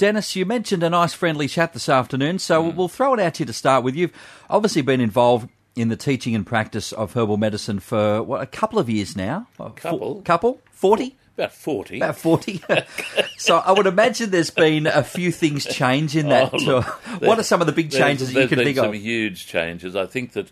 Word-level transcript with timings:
Dennis, 0.00 0.34
you 0.34 0.46
mentioned 0.46 0.82
a 0.82 0.88
nice 0.88 1.12
friendly 1.12 1.46
chat 1.46 1.74
this 1.74 1.86
afternoon, 1.86 2.38
so 2.38 2.62
Mm. 2.64 2.74
we'll 2.74 2.88
throw 2.88 3.12
it 3.12 3.20
out 3.20 3.34
to 3.34 3.42
you 3.42 3.46
to 3.46 3.52
start 3.52 3.84
with. 3.84 3.94
You've 3.94 4.12
obviously 4.48 4.80
been 4.80 4.98
involved 4.98 5.50
in 5.76 5.88
the 5.90 5.96
teaching 5.96 6.34
and 6.34 6.46
practice 6.46 6.90
of 6.92 7.12
herbal 7.12 7.36
medicine 7.36 7.80
for 7.80 8.22
what 8.22 8.40
a 8.40 8.46
couple 8.46 8.78
of 8.78 8.88
years 8.88 9.14
now. 9.14 9.46
A 9.58 9.68
Couple? 9.68 10.22
couple, 10.22 10.58
forty. 10.72 11.16
About 11.36 11.52
40. 11.52 11.96
About 11.98 12.16
40. 12.16 12.62
so 13.36 13.58
I 13.58 13.72
would 13.72 13.86
imagine 13.86 14.30
there's 14.30 14.48
been 14.48 14.86
a 14.86 15.04
few 15.04 15.30
things 15.30 15.66
change 15.66 16.16
in 16.16 16.30
that. 16.30 16.50
Oh, 16.54 16.56
look, 16.56 16.86
uh, 17.06 17.18
what 17.18 17.38
are 17.38 17.42
some 17.42 17.60
of 17.60 17.66
the 17.66 17.72
big 17.74 17.90
changes 17.90 18.28
that 18.28 18.32
you 18.32 18.38
there's 18.40 18.48
can 18.48 18.56
been 18.58 18.64
think 18.68 18.76
some 18.78 18.88
of? 18.88 18.94
huge 18.94 19.46
changes. 19.46 19.94
I 19.96 20.06
think 20.06 20.32
that 20.32 20.50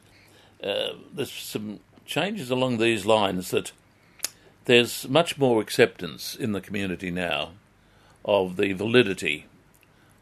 uh, 0.63 0.93
there's 1.15 1.33
some 1.33 1.81
changes 2.05 2.51
along 2.51 2.77
these 2.77 3.07
lines 3.07 3.51
that 3.51 3.73
there's 4.67 5.09
much 5.09 5.39
more 5.39 5.63
acceptance 5.63 6.35
in 6.37 6.53
the 6.53 6.61
community 6.61 7.11
now 7.11 7.53
of 8.29 8.57
the 8.59 8.75
validity 8.75 9.47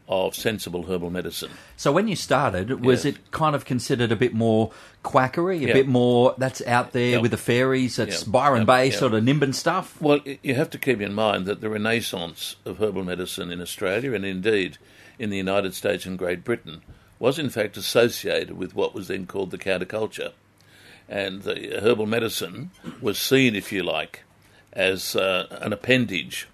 of 0.07 0.33
sensible 0.33 0.83
herbal 0.83 1.09
medicine. 1.09 1.51
So 1.75 1.91
when 1.91 2.07
you 2.07 2.15
started, 2.15 2.85
was 2.85 3.03
Yes. 3.03 3.15
it 3.15 3.31
kind 3.31 3.53
of 3.53 3.65
considered 3.65 4.09
a 4.09 4.15
bit 4.15 4.33
more 4.33 4.71
quackery, 5.03 5.57
a 5.65 5.67
Yeah. 5.67 5.73
bit 5.73 5.87
more 5.89 6.33
that's 6.37 6.61
out 6.65 6.93
there 6.93 7.11
Yeah. 7.11 7.17
with 7.17 7.31
the 7.31 7.37
fairies, 7.37 7.99
it's 7.99 8.23
Yeah. 8.25 8.31
Byron. 8.31 8.65
Bay 8.65 8.89
sort 8.89 9.13
of 9.13 9.23
Nimbin 9.25 9.53
stuff? 9.53 10.01
Well, 10.01 10.21
you 10.41 10.55
have 10.55 10.69
to 10.69 10.77
keep 10.77 11.01
in 11.01 11.13
mind 11.13 11.45
that 11.47 11.59
the 11.59 11.69
renaissance 11.69 12.55
of 12.63 12.77
herbal 12.79 13.03
medicine 13.03 13.51
in 13.51 13.59
Australia 13.59 14.13
and 14.13 14.23
indeed 14.25 14.77
in 15.19 15.29
the 15.29 15.35
United 15.37 15.75
States 15.75 16.05
and 16.05 16.17
Great 16.17 16.45
Britain 16.45 16.83
was 17.19 17.37
in 17.37 17.49
fact 17.49 17.75
associated 17.75 18.57
with 18.57 18.73
what 18.73 18.95
was 18.95 19.09
then 19.09 19.25
called 19.25 19.51
the 19.51 19.57
counterculture. 19.57 20.31
And 21.09 21.41
the 21.43 21.79
herbal 21.81 22.05
medicine 22.05 22.71
was 23.01 23.17
seen, 23.19 23.55
if 23.57 23.73
you 23.73 23.83
like, 23.83 24.23
as 24.71 25.17
uh, 25.17 25.47
an 25.59 25.73
appendage 25.73 26.47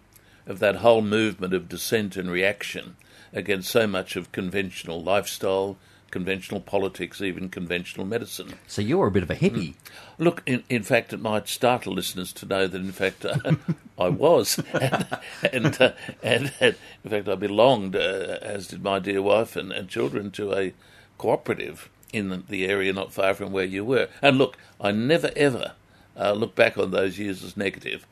of 0.45 0.59
that 0.59 0.77
whole 0.77 1.01
movement 1.01 1.53
of 1.53 1.69
dissent 1.69 2.15
and 2.17 2.29
reaction 2.29 2.95
against 3.31 3.69
so 3.69 3.87
much 3.87 4.15
of 4.15 4.31
conventional 4.31 5.01
lifestyle, 5.01 5.77
conventional 6.11 6.61
politics, 6.61 7.21
even 7.21 7.49
conventional 7.49 8.05
medicine. 8.05 8.53
So 8.67 8.81
you're 8.81 9.07
a 9.07 9.11
bit 9.11 9.23
of 9.23 9.31
a 9.31 9.35
hippie. 9.35 9.73
Look, 10.19 10.43
in, 10.45 10.63
in 10.69 10.83
fact, 10.83 11.11
it 11.11 11.19
might 11.19 11.47
startle 11.47 11.93
listeners 11.93 12.31
to 12.33 12.45
know 12.45 12.67
that, 12.67 12.79
in 12.79 12.91
fact, 12.91 13.25
uh, 13.25 13.37
I 13.97 14.09
was, 14.09 14.59
and 14.73 15.07
and, 15.51 15.81
uh, 15.81 15.91
and, 16.21 16.53
and 16.59 16.75
in 17.03 17.09
fact, 17.09 17.27
I 17.27 17.35
belonged, 17.35 17.95
uh, 17.95 18.37
as 18.41 18.67
did 18.67 18.83
my 18.83 18.99
dear 18.99 19.21
wife 19.21 19.55
and, 19.55 19.71
and 19.71 19.89
children, 19.89 20.29
to 20.31 20.53
a 20.53 20.73
cooperative 21.17 21.89
in 22.11 22.29
the, 22.29 22.37
the 22.37 22.65
area 22.65 22.93
not 22.93 23.11
far 23.11 23.33
from 23.33 23.51
where 23.51 23.65
you 23.65 23.83
were. 23.83 24.07
And 24.21 24.37
look, 24.37 24.55
I 24.79 24.91
never 24.91 25.31
ever 25.35 25.73
uh, 26.15 26.33
look 26.33 26.53
back 26.53 26.77
on 26.77 26.91
those 26.91 27.17
years 27.17 27.43
as 27.43 27.57
negative. 27.57 28.05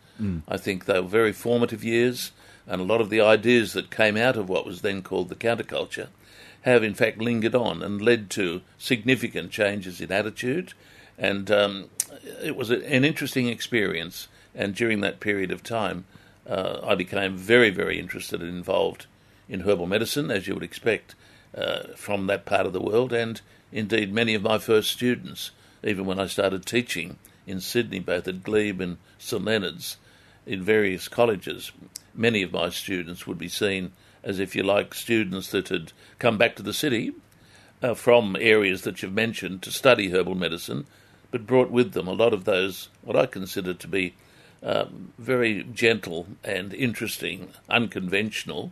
I 0.47 0.57
think 0.57 0.85
they 0.85 0.99
were 0.99 1.07
very 1.07 1.33
formative 1.33 1.83
years, 1.83 2.31
and 2.67 2.79
a 2.79 2.85
lot 2.85 3.01
of 3.01 3.09
the 3.09 3.21
ideas 3.21 3.73
that 3.73 3.89
came 3.89 4.17
out 4.17 4.37
of 4.37 4.49
what 4.49 4.65
was 4.65 4.81
then 4.81 5.01
called 5.01 5.29
the 5.29 5.35
counterculture 5.35 6.09
have 6.61 6.83
in 6.83 6.93
fact 6.93 7.17
lingered 7.19 7.55
on 7.55 7.81
and 7.81 8.01
led 8.01 8.29
to 8.29 8.61
significant 8.77 9.51
changes 9.51 9.99
in 9.99 10.11
attitude. 10.11 10.73
And 11.17 11.49
um, 11.51 11.89
it 12.41 12.55
was 12.55 12.69
an 12.69 13.05
interesting 13.05 13.47
experience. 13.47 14.27
And 14.53 14.75
during 14.75 15.01
that 15.01 15.19
period 15.19 15.51
of 15.51 15.63
time, 15.63 16.05
uh, 16.47 16.79
I 16.83 16.95
became 16.95 17.37
very, 17.37 17.69
very 17.69 17.99
interested 17.99 18.41
and 18.41 18.49
involved 18.49 19.05
in 19.47 19.61
herbal 19.61 19.87
medicine, 19.87 20.29
as 20.29 20.47
you 20.47 20.53
would 20.53 20.63
expect 20.63 21.15
uh, 21.55 21.93
from 21.95 22.27
that 22.27 22.45
part 22.45 22.65
of 22.65 22.73
the 22.73 22.81
world. 22.81 23.13
And 23.13 23.41
indeed, 23.71 24.13
many 24.13 24.33
of 24.33 24.43
my 24.43 24.57
first 24.57 24.91
students, 24.91 25.51
even 25.83 26.05
when 26.05 26.19
I 26.19 26.27
started 26.27 26.65
teaching 26.65 27.17
in 27.47 27.59
Sydney, 27.59 27.99
both 27.99 28.27
at 28.27 28.43
Glebe 28.43 28.81
and 28.81 28.97
St 29.17 29.43
Leonard's, 29.43 29.97
in 30.45 30.63
various 30.63 31.07
colleges, 31.07 31.71
many 32.13 32.41
of 32.41 32.51
my 32.51 32.69
students 32.69 33.27
would 33.27 33.37
be 33.37 33.47
seen 33.47 33.91
as, 34.23 34.39
if 34.39 34.55
you 34.55 34.63
like, 34.63 34.93
students 34.93 35.51
that 35.51 35.69
had 35.69 35.93
come 36.19 36.37
back 36.37 36.55
to 36.55 36.63
the 36.63 36.73
city 36.73 37.13
uh, 37.81 37.93
from 37.93 38.35
areas 38.39 38.83
that 38.83 39.01
you've 39.01 39.13
mentioned 39.13 39.61
to 39.61 39.71
study 39.71 40.09
herbal 40.11 40.35
medicine, 40.35 40.85
but 41.31 41.47
brought 41.47 41.71
with 41.71 41.93
them 41.93 42.07
a 42.07 42.13
lot 42.13 42.33
of 42.33 42.45
those, 42.45 42.89
what 43.01 43.15
I 43.15 43.25
consider 43.25 43.73
to 43.73 43.87
be 43.87 44.13
um, 44.63 45.13
very 45.17 45.63
gentle 45.63 46.27
and 46.43 46.73
interesting, 46.73 47.49
unconventional, 47.69 48.71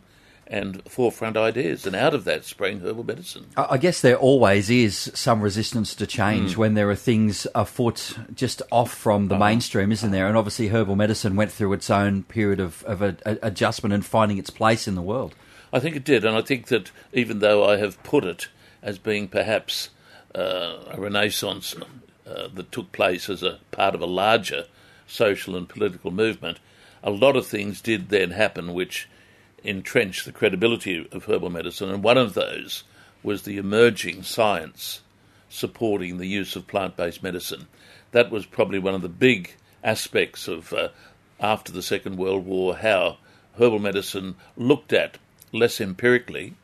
and 0.50 0.82
forefront 0.88 1.36
ideas. 1.36 1.86
And 1.86 1.94
out 1.94 2.12
of 2.12 2.24
that 2.24 2.44
sprang 2.44 2.80
herbal 2.80 3.04
medicine. 3.04 3.46
I 3.56 3.66
I 3.70 3.78
guess 3.78 4.00
there 4.00 4.16
always 4.16 4.68
is 4.68 5.10
some 5.14 5.40
resistance 5.40 5.94
to 5.94 6.06
change 6.06 6.56
when 6.56 6.74
there 6.74 6.90
are 6.90 6.96
things 6.96 7.46
afoot 7.54 8.18
just 8.34 8.60
off 8.70 8.92
from 8.92 9.28
the 9.28 9.38
mainstream, 9.38 9.92
isn't 9.92 10.10
there? 10.10 10.26
And 10.26 10.36
obviously, 10.36 10.68
herbal 10.68 10.96
medicine 10.96 11.36
went 11.36 11.52
through 11.52 11.72
its 11.72 11.88
own 11.88 12.24
period 12.24 12.60
of, 12.60 12.82
of 12.84 13.00
a, 13.00 13.16
a- 13.24 13.38
adjustment 13.42 13.94
and 13.94 14.04
finding 14.04 14.38
its 14.38 14.50
place 14.50 14.88
in 14.88 14.96
the 14.96 15.02
world. 15.02 15.34
I 15.72 15.78
think 15.78 15.94
it 15.94 16.04
did, 16.04 16.24
and 16.24 16.36
I 16.36 16.42
think 16.42 16.66
that 16.66 16.90
even 17.12 17.38
though 17.38 17.64
I 17.64 17.76
have 17.76 18.02
put 18.02 18.24
it 18.24 18.48
as 18.82 18.98
being 18.98 19.28
perhaps 19.28 19.90
uh, 20.34 20.78
a 20.90 21.00
renaissance 21.00 21.76
uh, 22.26 22.48
that 22.52 22.72
took 22.72 22.90
place 22.90 23.30
as 23.30 23.44
a 23.44 23.60
part 23.70 23.94
of 23.94 24.00
a 24.00 24.06
larger 24.06 24.64
social 25.06 25.56
and 25.56 25.68
political 25.68 26.10
movement, 26.10 26.58
a 27.04 27.10
lot 27.10 27.36
of 27.36 27.46
things 27.46 27.80
did 27.80 28.08
then 28.08 28.32
happen 28.32 28.74
which 28.74 29.08
entrenched 29.64 30.24
the 30.24 30.32
credibility 30.32 31.08
of 31.12 31.24
herbal 31.24 31.50
medicine, 31.50 31.90
and 31.90 32.02
one 32.02 32.18
of 32.18 32.34
those 32.34 32.84
was 33.22 33.42
the 33.42 33.58
emerging 33.58 34.22
science 34.22 35.00
supporting 35.48 36.18
the 36.18 36.26
use 36.26 36.56
of 36.56 36.66
plant 36.66 36.96
based 36.96 37.22
medicine. 37.22 37.66
That 38.12 38.30
was 38.30 38.46
probably 38.46 38.78
one 38.78 38.94
of 38.94 39.02
the 39.02 39.08
big 39.08 39.54
aspects 39.82 40.48
of 40.48 40.72
uh, 40.72 40.88
after 41.38 41.72
the 41.72 41.82
Second 41.82 42.16
World 42.16 42.46
War 42.46 42.76
how 42.76 43.18
herbal 43.58 43.78
medicine 43.78 44.36
looked 44.56 44.92
at 44.92 45.18
less 45.52 45.80
empirically 45.80 46.54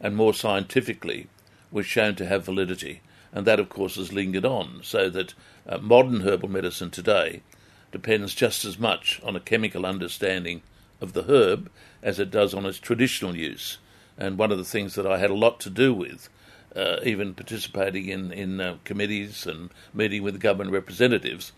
and 0.00 0.16
more 0.16 0.34
scientifically 0.34 1.28
was 1.70 1.86
shown 1.86 2.14
to 2.16 2.26
have 2.26 2.44
validity. 2.44 3.00
And 3.32 3.46
that, 3.46 3.58
of 3.58 3.68
course, 3.68 3.96
has 3.96 4.12
lingered 4.12 4.44
on, 4.44 4.80
so 4.82 5.10
that 5.10 5.34
uh, 5.66 5.78
modern 5.78 6.20
herbal 6.20 6.48
medicine 6.48 6.90
today 6.90 7.42
depends 7.90 8.34
just 8.34 8.64
as 8.64 8.78
much 8.78 9.20
on 9.24 9.34
a 9.34 9.40
chemical 9.40 9.86
understanding 9.86 10.62
of 11.04 11.12
the 11.12 11.22
herb 11.32 11.70
as 12.02 12.18
it 12.18 12.32
does 12.32 12.52
on 12.52 12.66
its 12.66 12.80
traditional 12.80 13.36
use. 13.36 13.78
And 14.18 14.36
one 14.36 14.50
of 14.50 14.58
the 14.58 14.64
things 14.64 14.96
that 14.96 15.06
I 15.06 15.18
had 15.18 15.30
a 15.30 15.34
lot 15.34 15.60
to 15.60 15.70
do 15.70 15.94
with, 15.94 16.28
uh, 16.74 16.96
even 17.04 17.34
participating 17.34 18.08
in, 18.08 18.32
in 18.32 18.60
uh, 18.60 18.78
committees 18.82 19.46
and 19.46 19.70
meeting 19.92 20.24
with 20.24 20.40
government 20.40 20.72
representatives, 20.72 21.52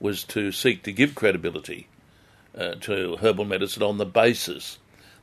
was 0.00 0.24
to 0.24 0.50
seek 0.50 0.82
to 0.84 0.92
give 0.92 1.14
credibility 1.14 1.88
uh, 2.56 2.74
to 2.80 3.16
herbal 3.16 3.44
medicine 3.44 3.82
on 3.82 3.98
the 3.98 4.06
basis 4.06 4.78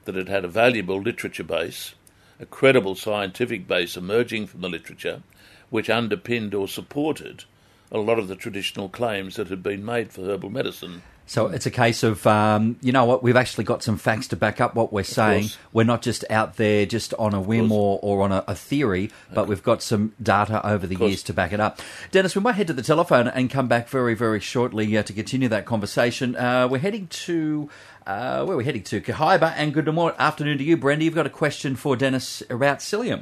that 0.06 0.16
it 0.16 0.28
had 0.28 0.46
a 0.46 0.48
valuable 0.48 1.02
literature 1.02 1.44
base, 1.44 1.94
a 2.40 2.46
credible 2.46 2.96
scientific 2.96 3.68
base 3.68 3.98
emerging 3.98 4.48
from 4.48 4.62
the 4.62 4.70
literature, 4.70 5.22
which 5.70 5.90
underpinned 5.90 6.54
or 6.54 6.68
supported 6.68 7.44
a 7.92 8.00
lot 8.00 8.20
of 8.20 8.28
the 8.28 8.36
traditional 8.36 8.90
claims 8.90 9.36
that 9.36 9.50
had 9.50 9.64
been 9.64 9.84
made 9.84 10.12
for 10.12 10.22
herbal 10.22 10.50
medicine. 10.50 11.02
So 11.30 11.46
it's 11.46 11.68
a 11.68 11.72
case 11.72 12.02
of, 12.02 12.26
um, 12.26 12.78
you 12.82 12.92
know 12.92 13.06
what, 13.06 13.22
we've 13.22 13.36
actually 13.36 13.64
got 13.64 13.84
some 13.84 13.98
facts 13.98 14.30
to 14.30 14.36
back 14.36 14.60
up 14.60 14.74
what 14.74 14.92
we're 14.92 15.04
saying. 15.04 15.44
course. 15.44 15.58
We're 15.72 15.84
not 15.84 16.02
just 16.02 16.26
out 16.28 16.56
there 16.56 16.88
just 16.88 17.14
on 17.20 17.36
a 17.36 17.40
whim 17.40 17.72
or, 17.72 18.00
or 18.02 18.24
on 18.24 18.32
a, 18.32 18.44
a 18.48 18.56
theory, 18.56 19.12
but 19.32 19.48
we've 19.48 19.62
got 19.62 19.84
some 19.84 20.16
data 20.20 20.68
over 20.68 20.88
the 20.88 20.96
years 20.96 21.22
to 21.24 21.34
back 21.34 21.54
it 21.54 21.60
up. 21.60 21.82
Dennis, 22.10 22.36
we 22.36 22.42
might 22.42 22.54
head 22.54 22.66
to 22.66 22.74
the 22.74 22.82
telephone 22.82 23.28
and 23.28 23.52
come 23.52 23.68
back 23.68 23.90
very, 23.90 24.16
very 24.16 24.40
shortly 24.40 24.98
uh, 24.98 25.04
to 25.04 25.14
continue 25.14 25.48
that 25.50 25.68
conversation. 25.68 26.36
Uh, 26.36 26.68
we're 26.68 26.80
heading 26.80 27.06
to, 27.06 27.70
uh, 28.08 28.44
where 28.44 28.56
are 28.56 28.58
we 28.58 28.66
heading 28.66 28.82
to? 28.86 29.00
Kahibah, 29.00 29.54
and 29.56 29.72
good 29.72 29.86
morning, 29.94 30.18
afternoon 30.18 30.58
to 30.58 30.64
you, 30.64 30.78
Brenda. 30.78 31.06
You've 31.06 31.14
got 31.14 31.28
a 31.28 31.30
question 31.30 31.76
for 31.76 31.96
Dennis 31.96 32.42
about 32.50 32.80
psyllium. 32.80 33.22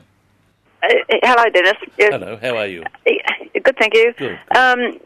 Uh, 0.81 0.88
hello, 1.23 1.44
Dennis. 1.53 1.73
Yes. 1.97 2.13
Hello, 2.13 2.38
how 2.41 2.56
are 2.56 2.67
you? 2.67 2.84
Uh, 2.84 3.12
Good, 3.62 3.75
thank 3.79 3.96
you. 3.96 4.13
Good. 4.17 4.40
Um, 4.56 4.97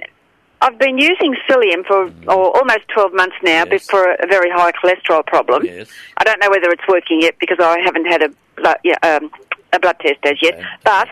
I've 0.61 0.77
been 0.77 0.97
using 0.99 1.35
psyllium 1.49 1.85
for 1.85 2.11
oh, 2.27 2.51
almost 2.51 2.87
12 2.93 3.13
months 3.13 3.35
now 3.43 3.65
Yes. 3.69 3.89
for 3.89 4.13
a 4.13 4.27
very 4.27 4.49
high 4.51 4.71
cholesterol 4.71 5.25
problem. 5.25 5.65
Yes. 5.65 5.89
I 6.17 6.23
don't 6.23 6.39
know 6.39 6.49
whether 6.49 6.69
it's 6.69 6.87
working 6.87 7.21
yet 7.21 7.35
because 7.39 7.57
I 7.59 7.79
haven't 7.79 8.05
had 8.05 8.21
a 8.21 8.29
blood, 8.55 8.77
yeah, 8.83 8.97
um, 9.01 9.31
a 9.73 9.79
blood 9.79 9.97
test 9.99 10.19
as 10.23 10.35
yet. 10.41 10.53
Okay. 10.55 10.65
But 10.83 11.07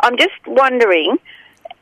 I'm 0.00 0.16
just 0.16 0.34
wondering, 0.46 1.16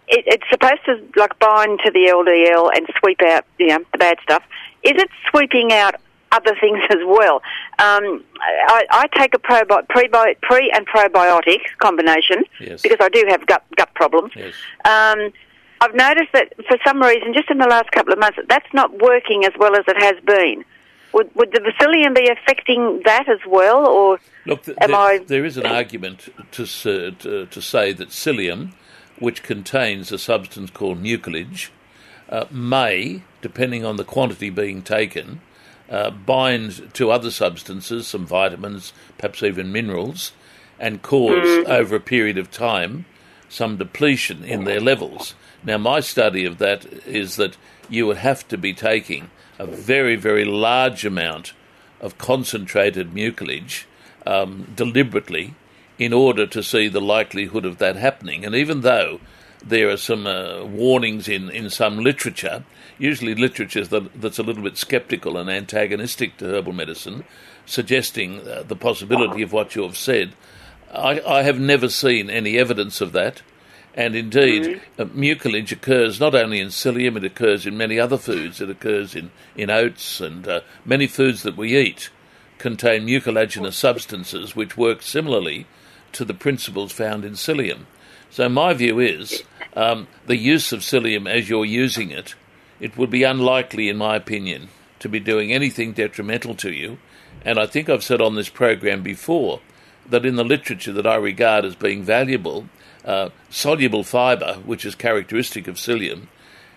it, 0.08 0.24
it's 0.26 0.44
supposed 0.50 0.84
to 0.86 1.02
like 1.16 1.38
bind 1.38 1.80
to 1.84 1.90
the 1.90 2.06
LDL 2.10 2.70
and 2.74 2.86
sweep 2.98 3.20
out 3.22 3.44
you 3.58 3.66
know, 3.68 3.84
the 3.92 3.98
bad 3.98 4.16
stuff. 4.22 4.42
Is 4.82 4.92
it 4.96 5.10
sweeping 5.30 5.72
out 5.72 5.96
other 6.32 6.54
things 6.60 6.80
as 6.90 6.98
well? 7.04 7.36
Um, 7.78 8.24
I, 8.40 8.86
I 8.90 9.06
take 9.14 9.34
a 9.34 9.38
probi- 9.38 9.86
prebi- 9.88 10.40
pre 10.40 10.70
and 10.74 10.86
probiotic 10.86 11.60
combination 11.78 12.44
Yes. 12.60 12.80
because 12.80 12.98
I 13.00 13.10
do 13.10 13.24
have 13.28 13.44
gut 13.46 13.62
gut 13.76 13.92
problems. 13.94 14.32
Yes. 14.34 14.54
Um, 14.86 15.32
I've 15.80 15.94
noticed 15.94 16.32
that 16.34 16.52
for 16.68 16.76
some 16.86 17.00
reason, 17.00 17.32
just 17.32 17.50
in 17.50 17.58
the 17.58 17.66
last 17.66 17.90
couple 17.92 18.12
of 18.12 18.18
months, 18.18 18.38
that's 18.48 18.72
not 18.74 19.00
working 19.00 19.44
as 19.44 19.52
well 19.58 19.74
as 19.74 19.84
it 19.88 20.00
has 20.02 20.16
been. 20.24 20.64
Would, 21.12 21.34
would 21.34 21.50
the 21.52 21.72
psyllium 21.80 22.14
be 22.14 22.28
affecting 22.28 23.00
that 23.04 23.28
as 23.28 23.40
well, 23.46 23.86
or 23.88 24.20
Look, 24.46 24.64
th- 24.64 24.78
am 24.80 24.90
there, 24.90 24.98
I? 25.00 25.18
there 25.18 25.44
is 25.44 25.56
an 25.56 25.66
argument 25.66 26.28
to, 26.52 26.62
s- 26.62 26.82
to, 26.82 27.46
to 27.50 27.62
say 27.62 27.92
that 27.92 28.10
psyllium, 28.10 28.72
which 29.18 29.42
contains 29.42 30.12
a 30.12 30.18
substance 30.18 30.70
called 30.70 31.02
mucilage, 31.02 31.72
uh, 32.28 32.44
may, 32.50 33.22
depending 33.42 33.84
on 33.84 33.96
the 33.96 34.04
quantity 34.04 34.50
being 34.50 34.82
taken, 34.82 35.40
uh, 35.90 36.10
bind 36.10 36.94
to 36.94 37.10
other 37.10 37.30
substances, 37.32 38.06
some 38.06 38.24
vitamins, 38.24 38.92
perhaps 39.18 39.42
even 39.42 39.72
minerals, 39.72 40.30
and 40.78 41.02
cause 41.02 41.64
over 41.66 41.96
a 41.96 42.00
period 42.00 42.38
of 42.38 42.50
time 42.52 43.04
some 43.48 43.76
depletion 43.76 44.44
in 44.44 44.62
their 44.62 44.80
levels. 44.80 45.34
Now, 45.62 45.78
my 45.78 46.00
study 46.00 46.44
of 46.44 46.58
that 46.58 46.84
is 47.06 47.36
that 47.36 47.56
you 47.88 48.06
would 48.06 48.18
have 48.18 48.46
to 48.48 48.56
be 48.56 48.72
taking 48.72 49.30
a 49.58 49.66
very, 49.66 50.16
very 50.16 50.44
large 50.44 51.04
amount 51.04 51.52
of 52.00 52.16
concentrated 52.18 53.12
mucilage 53.12 53.86
um, 54.26 54.72
deliberately 54.74 55.54
in 55.98 56.12
order 56.14 56.46
to 56.46 56.62
see 56.62 56.88
the 56.88 57.00
likelihood 57.00 57.66
of 57.66 57.78
that 57.78 57.96
happening. 57.96 58.44
And 58.44 58.54
even 58.54 58.80
though 58.80 59.20
there 59.62 59.90
are 59.90 59.98
some 59.98 60.26
uh, 60.26 60.64
warnings 60.64 61.28
in, 61.28 61.50
in 61.50 61.68
some 61.68 61.98
literature, 61.98 62.64
usually 62.98 63.34
literature 63.34 63.84
that, 63.84 64.20
that's 64.20 64.38
a 64.38 64.42
little 64.42 64.62
bit 64.62 64.78
skeptical 64.78 65.36
and 65.36 65.50
antagonistic 65.50 66.38
to 66.38 66.46
herbal 66.46 66.72
medicine, 66.72 67.24
suggesting 67.66 68.48
uh, 68.48 68.62
the 68.66 68.76
possibility 68.76 69.42
of 69.42 69.52
what 69.52 69.74
you 69.76 69.82
have 69.82 69.96
said. 69.96 70.32
I, 70.92 71.20
I 71.20 71.42
have 71.42 71.60
never 71.60 71.90
seen 71.90 72.30
any 72.30 72.58
evidence 72.58 73.02
of 73.02 73.12
that. 73.12 73.42
And 73.94 74.14
indeed, 74.14 74.80
uh, 74.98 75.06
mucilage 75.06 75.72
occurs 75.72 76.20
not 76.20 76.34
only 76.34 76.60
in 76.60 76.68
psyllium, 76.68 77.16
it 77.16 77.24
occurs 77.24 77.66
in 77.66 77.76
many 77.76 77.98
other 77.98 78.18
foods. 78.18 78.60
It 78.60 78.70
occurs 78.70 79.16
in, 79.16 79.30
in 79.56 79.68
oats 79.68 80.20
and 80.20 80.46
uh, 80.46 80.60
many 80.84 81.06
foods 81.06 81.42
that 81.42 81.56
we 81.56 81.76
eat 81.76 82.10
contain 82.58 83.04
mucilaginous 83.04 83.76
substances 83.76 84.54
which 84.54 84.76
work 84.76 85.02
similarly 85.02 85.66
to 86.12 86.24
the 86.24 86.34
principles 86.34 86.92
found 86.92 87.24
in 87.24 87.32
psyllium. 87.32 87.86
So 88.30 88.48
my 88.48 88.74
view 88.74 89.00
is 89.00 89.42
um, 89.74 90.06
the 90.26 90.36
use 90.36 90.72
of 90.72 90.80
psyllium 90.80 91.28
as 91.28 91.48
you're 91.48 91.64
using 91.64 92.10
it, 92.10 92.34
it 92.78 92.96
would 92.96 93.10
be 93.10 93.24
unlikely, 93.24 93.88
in 93.88 93.96
my 93.96 94.16
opinion, 94.16 94.68
to 95.00 95.08
be 95.08 95.20
doing 95.20 95.52
anything 95.52 95.92
detrimental 95.92 96.54
to 96.56 96.72
you. 96.72 96.98
And 97.44 97.58
I 97.58 97.66
think 97.66 97.88
I've 97.88 98.04
said 98.04 98.20
on 98.20 98.34
this 98.34 98.48
program 98.48 99.02
before 99.02 99.60
that 100.08 100.26
in 100.26 100.36
the 100.36 100.44
literature 100.44 100.92
that 100.92 101.06
I 101.06 101.16
regard 101.16 101.64
as 101.64 101.74
being 101.74 102.02
valuable, 102.02 102.68
uh, 103.04 103.30
soluble 103.48 104.04
fibre, 104.04 104.54
which 104.64 104.84
is 104.84 104.94
characteristic 104.94 105.68
of 105.68 105.76
psyllium, 105.76 106.26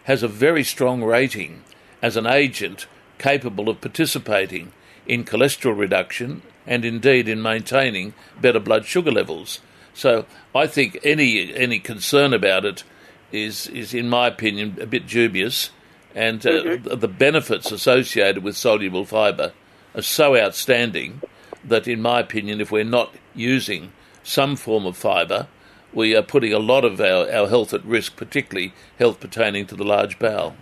has 0.03 0.23
a 0.23 0.27
very 0.27 0.63
strong 0.63 1.03
rating 1.03 1.63
as 2.01 2.17
an 2.17 2.27
agent 2.27 2.87
capable 3.17 3.69
of 3.69 3.81
participating 3.81 4.71
in 5.07 5.23
cholesterol 5.23 5.77
reduction 5.77 6.41
and 6.65 6.85
indeed 6.85 7.27
in 7.27 7.41
maintaining 7.41 8.13
better 8.41 8.59
blood 8.59 8.85
sugar 8.85 9.11
levels. 9.11 9.59
So 9.93 10.25
I 10.55 10.67
think 10.67 10.97
any 11.03 11.53
any 11.53 11.79
concern 11.79 12.33
about 12.33 12.65
it 12.65 12.83
is 13.31 13.67
is 13.67 13.93
in 13.93 14.09
my 14.09 14.27
opinion 14.27 14.77
a 14.81 14.85
bit 14.85 15.07
dubious, 15.07 15.69
and 16.15 16.45
uh, 16.45 16.49
Mm-hmm. 16.49 16.99
the 16.99 17.07
benefits 17.07 17.71
associated 17.71 18.43
with 18.43 18.55
soluble 18.55 19.05
fibre 19.05 19.51
are 19.95 20.01
so 20.01 20.35
outstanding 20.37 21.21
that 21.63 21.87
in 21.87 22.01
my 22.01 22.19
opinion, 22.19 22.59
if 22.61 22.71
we're 22.71 22.83
not 22.83 23.13
using 23.35 23.91
some 24.23 24.55
form 24.55 24.85
of 24.85 24.97
fibre, 24.97 25.47
we 25.95 26.15
are 26.15 26.21
putting 26.21 26.53
a 26.53 26.59
lot 26.59 26.83
of 26.85 26.99
our, 26.99 27.29
our 27.31 27.47
health 27.47 27.73
at 27.73 27.83
risk, 27.85 28.15
particularly 28.15 28.73
health 28.99 29.19
pertaining 29.19 29.65
to 29.67 29.75
the 29.75 29.83
large 29.83 30.19
bowel. 30.19 30.55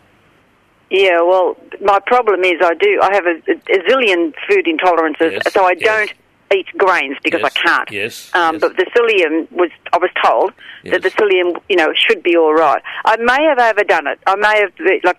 Yeah, 0.89 1.21
well, 1.21 1.55
my 1.81 1.99
problem 2.05 2.43
is 2.43 2.55
I 2.61 2.73
do. 2.73 2.99
I 3.01 3.13
have 3.13 3.25
a, 3.25 3.35
a 3.51 3.79
zillion 3.89 4.33
food 4.47 4.65
intolerances, 4.65 5.31
Yes, 5.43 5.53
so 5.53 5.63
I 5.65 5.75
yes. 5.77 6.09
don't 6.09 6.13
eat 6.59 6.67
grains 6.77 7.15
because 7.23 7.39
Yes, 7.41 7.51
I 7.55 7.59
can't. 7.67 7.91
yes, 7.91 8.31
Um, 8.33 8.55
yes. 8.55 8.61
But 8.61 8.75
the 8.77 8.85
psyllium 8.93 9.49
was. 9.53 9.69
I 9.93 9.97
was 9.99 10.09
told 10.21 10.51
that 10.83 11.01
the 11.01 11.07
Yes. 11.09 11.15
psyllium, 11.15 11.61
you 11.69 11.77
know, 11.77 11.93
should 11.95 12.21
be 12.21 12.35
all 12.35 12.53
right. 12.53 12.81
I 13.05 13.15
may 13.17 13.41
have 13.43 13.57
overdone 13.59 14.07
it. 14.07 14.19
I 14.27 14.35
may 14.35 14.59
have 14.59 14.71
uh, 14.79 14.99
like. 15.05 15.17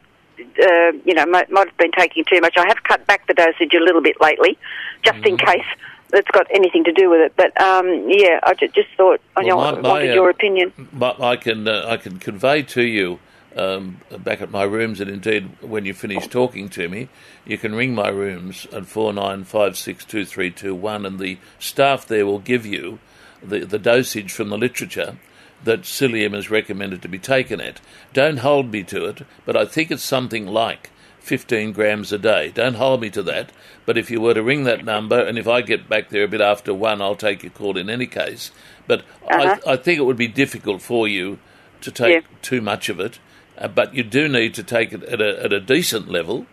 Uh, 0.60 0.92
you 1.04 1.14
know, 1.14 1.24
might, 1.26 1.48
might 1.52 1.68
have 1.68 1.76
been 1.76 1.92
taking 1.96 2.24
too 2.24 2.40
much. 2.40 2.54
I 2.56 2.66
have 2.66 2.82
cut 2.82 3.06
back 3.06 3.26
the 3.28 3.34
dosage 3.34 3.72
a 3.74 3.78
little 3.80 4.02
bit 4.02 4.16
lately, 4.20 4.58
just 5.04 5.24
in 5.24 5.36
Mm-hmm. 5.36 5.46
case 5.46 5.66
it's 6.12 6.30
got 6.30 6.46
anything 6.54 6.84
to 6.84 6.92
do 6.92 7.10
with 7.10 7.20
it. 7.20 7.32
But 7.36 7.58
um, 7.60 8.06
yeah, 8.08 8.40
I 8.42 8.54
ju- 8.54 8.68
just 8.68 8.88
thought 8.96 9.20
I 9.36 9.44
Well, 9.44 9.56
my- 9.56 9.80
my, 9.80 9.88
wanted 9.88 10.10
uh, 10.10 10.14
your 10.14 10.30
opinion. 10.30 10.72
But 10.92 11.20
I 11.20 11.36
can 11.36 11.66
uh, 11.68 11.84
I 11.88 11.96
can 11.96 12.18
convey 12.18 12.62
to 12.62 12.82
you 12.82 13.18
um, 13.56 13.98
back 14.18 14.40
at 14.40 14.50
my 14.50 14.62
rooms, 14.64 15.00
and 15.00 15.10
indeed 15.10 15.50
when 15.60 15.84
you 15.84 15.94
finish 15.94 16.26
talking 16.26 16.68
to 16.70 16.88
me, 16.88 17.08
you 17.44 17.58
can 17.58 17.74
ring 17.74 17.94
my 17.94 18.08
rooms 18.08 18.66
at 18.72 18.86
four 18.86 19.12
nine 19.12 19.44
five 19.44 19.76
six 19.76 20.04
two 20.04 20.24
three 20.24 20.50
two 20.50 20.74
one, 20.74 21.04
and 21.04 21.18
the 21.18 21.38
staff 21.58 22.06
there 22.06 22.24
will 22.26 22.38
give 22.38 22.64
you 22.64 22.98
the 23.42 23.60
the 23.60 23.78
dosage 23.78 24.32
from 24.32 24.48
the 24.50 24.58
literature 24.58 25.16
that 25.64 25.82
psyllium 25.82 26.34
is 26.34 26.50
recommended 26.50 27.00
to 27.02 27.08
be 27.08 27.18
taken 27.20 27.60
at. 27.60 27.80
Don't 28.12 28.38
hold 28.38 28.72
me 28.72 28.82
to 28.84 29.04
it, 29.04 29.22
but 29.44 29.56
I 29.56 29.64
think 29.64 29.90
it's 29.90 30.02
something 30.02 30.46
like. 30.46 30.90
15 31.22 31.72
grams 31.72 32.12
a 32.12 32.18
day. 32.18 32.50
Don't 32.52 32.74
hold 32.74 33.00
me 33.00 33.08
to 33.10 33.22
that. 33.22 33.50
But 33.86 33.96
if 33.96 34.10
you 34.10 34.20
were 34.20 34.34
to 34.34 34.42
ring 34.42 34.64
that 34.64 34.84
number, 34.84 35.18
and 35.20 35.38
if 35.38 35.46
I 35.48 35.60
get 35.62 35.88
back 35.88 36.08
there 36.10 36.24
a 36.24 36.28
bit 36.28 36.40
after 36.40 36.74
one, 36.74 37.00
I'll 37.00 37.14
take 37.16 37.42
your 37.42 37.50
call 37.52 37.76
in 37.78 37.88
any 37.88 38.06
case. 38.06 38.50
But 38.86 39.02
Uh-huh. 39.30 39.56
I, 39.66 39.72
I 39.72 39.76
think 39.76 39.98
it 39.98 40.04
would 40.04 40.16
be 40.16 40.28
difficult 40.28 40.82
for 40.82 41.06
you 41.08 41.38
to 41.80 41.90
take 41.90 42.12
Yeah. 42.12 42.20
too 42.42 42.60
much 42.60 42.88
of 42.88 42.98
it. 43.00 43.18
Uh, 43.56 43.68
but 43.68 43.94
you 43.94 44.02
do 44.02 44.28
need 44.28 44.54
to 44.54 44.62
take 44.62 44.92
it 44.92 45.02
at 45.04 45.20
a, 45.20 45.44
at 45.44 45.52
a 45.52 45.60
decent 45.60 46.08
level 46.10 46.46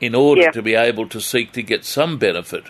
in 0.00 0.14
order 0.14 0.42
Yeah. 0.42 0.50
to 0.52 0.62
be 0.62 0.74
able 0.74 1.06
to 1.08 1.20
seek 1.20 1.52
to 1.52 1.62
get 1.62 1.84
some 1.84 2.16
benefit 2.18 2.64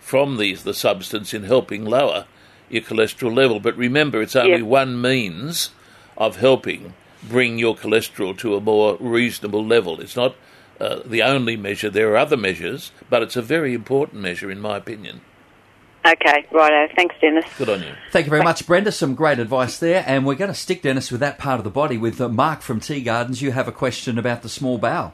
from 0.00 0.36
these 0.36 0.62
the 0.62 0.74
substance 0.74 1.32
in 1.34 1.44
helping 1.44 1.84
lower 1.84 2.26
your 2.68 2.82
cholesterol 2.82 3.34
level. 3.34 3.60
But 3.60 3.76
remember, 3.76 4.20
it's 4.20 4.36
only 4.36 4.58
Yeah. 4.58 4.62
one 4.62 5.00
means 5.00 5.70
of 6.18 6.36
helping 6.36 6.92
bring 7.22 7.58
your 7.58 7.74
cholesterol 7.76 8.36
to 8.38 8.56
a 8.56 8.60
more 8.60 8.96
reasonable 9.00 9.64
level. 9.64 10.00
It's 10.00 10.16
not 10.16 10.34
uh, 10.80 11.00
the 11.04 11.22
only 11.22 11.56
measure. 11.56 11.90
There 11.90 12.12
are 12.12 12.16
other 12.16 12.36
measures, 12.36 12.92
but 13.10 13.22
it's 13.22 13.36
a 13.36 13.42
very 13.42 13.74
important 13.74 14.22
measure, 14.22 14.50
in 14.50 14.60
my 14.60 14.76
opinion. 14.76 15.20
Okay, 16.06 16.46
righto. 16.52 16.92
Thanks, 16.94 17.14
Dennis. 17.20 17.44
Good 17.58 17.68
on 17.68 17.82
you. 17.82 17.92
Thank 18.12 18.26
you 18.26 18.30
very 18.30 18.42
much, 18.42 18.66
Brenda. 18.66 18.92
Some 18.92 19.14
great 19.14 19.38
advice 19.38 19.78
there. 19.78 20.04
And 20.06 20.24
we're 20.24 20.36
going 20.36 20.50
to 20.50 20.54
stick, 20.54 20.82
Dennis, 20.82 21.10
with 21.10 21.20
that 21.20 21.38
part 21.38 21.58
of 21.58 21.64
the 21.64 21.70
body. 21.70 21.98
With 21.98 22.20
uh, 22.20 22.28
Mark 22.28 22.62
from 22.62 22.80
Tea 22.80 23.02
Gardens, 23.02 23.42
you 23.42 23.52
have 23.52 23.68
a 23.68 23.72
question 23.72 24.16
about 24.16 24.42
the 24.42 24.48
small 24.48 24.78
bowel. 24.78 25.12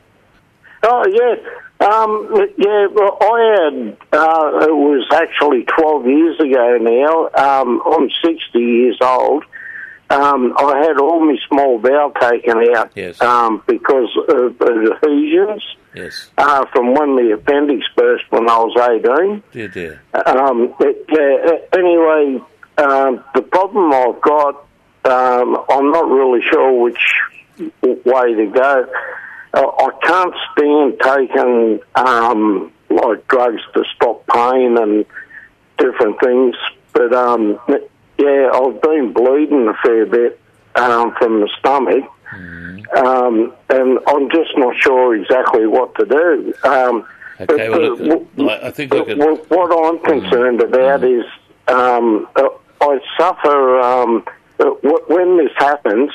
Oh 0.87 1.05
yeah, 1.08 1.88
um, 1.88 2.28
yeah. 2.58 2.87
Well, 2.93 3.17
I 3.19 3.56
had. 3.56 3.96
Uh, 4.12 4.69
it 4.69 4.76
was 4.76 5.06
actually 5.14 5.64
twelve 5.64 6.06
years 6.06 6.38
ago 6.38 6.76
now. 6.78 7.31
Um, 7.43 7.82
I'm 7.87 8.10
sixty 8.22 8.60
years 8.60 8.99
old. 9.00 9.44
Um, 10.10 10.54
I 10.58 10.84
had 10.86 10.98
all 11.00 11.20
my 11.24 11.36
small 11.48 11.78
bowel 11.78 12.12
taken 12.20 12.58
out 12.76 12.90
Yes. 12.94 13.20
um, 13.22 13.62
because 13.66 14.10
of 14.28 14.60
adhesions 14.60 15.62
Yes. 15.94 16.30
uh, 16.36 16.64
from 16.72 16.92
when 16.94 17.16
the 17.16 17.32
appendix 17.32 17.86
burst 17.96 18.24
when 18.30 18.48
I 18.48 18.58
was 18.58 18.76
eighteen. 18.90 19.42
Dear, 19.52 19.68
dear. 19.68 20.02
Um, 20.26 20.74
it, 20.80 21.06
uh, 21.10 21.78
anyway, 21.78 22.40
um, 22.78 23.24
the 23.34 23.42
problem 23.42 23.93
I've 23.93 24.20
got, 24.20 24.64
um, 25.06 25.58
I'm 25.70 25.90
not 25.90 26.08
really 26.08 26.43
sure 26.50 26.72
which 26.82 27.14
way 28.05 28.34
to 28.34 28.46
go. 28.52 28.86
Uh, 29.55 29.70
I 29.79 29.88
can't 30.02 30.34
stand 30.52 31.00
taking 31.00 31.81
um, 31.94 32.72
like 32.90 33.26
drugs 33.29 33.62
to 33.74 33.84
stop 33.96 34.26
pain 34.26 34.76
and 34.76 35.06
different 35.79 36.20
things, 36.20 36.56
but 36.93 37.12
um, 37.14 37.58
yeah, 38.18 38.50
I've 38.52 38.80
been 38.82 39.12
bleeding 39.12 39.68
a 39.68 39.74
fair 39.82 40.06
bit 40.06 40.40
um, 40.76 41.14
from 41.18 41.40
the 41.40 41.48
stomach. 41.58 42.04
Um, 42.96 43.52
and 43.70 43.98
I'm 44.06 44.30
just 44.30 44.56
not 44.56 44.76
sure 44.76 45.14
exactly 45.14 45.66
what 45.66 45.94
to 45.96 46.04
do. 46.06 46.54
Um, 46.64 47.06
Okay, 47.40 47.68
well, 47.68 47.96
look, 47.96 48.36
w- 48.36 48.48
I- 48.48 48.68
I 48.68 48.70
think 48.70 48.94
I 48.94 49.00
could- 49.04 49.18
w- 49.18 49.42
what 49.48 49.86
I'm 49.86 49.98
concerned 49.98 50.60
about 50.62 51.02
is 51.02 51.24
um, 51.66 52.28
uh, 52.36 52.48
I 52.80 53.00
suffer 53.18 53.80
um, 53.80 54.24
uh, 54.60 54.64
w- 54.84 55.04
when 55.08 55.36
this 55.38 55.50
happens 55.56 56.12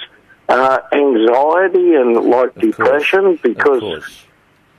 uh, 0.48 0.78
anxiety 0.94 1.96
and 1.96 2.16
like 2.16 2.56
Of 2.56 2.62
depression 2.62 3.24
course. 3.38 3.42
because 3.44 3.84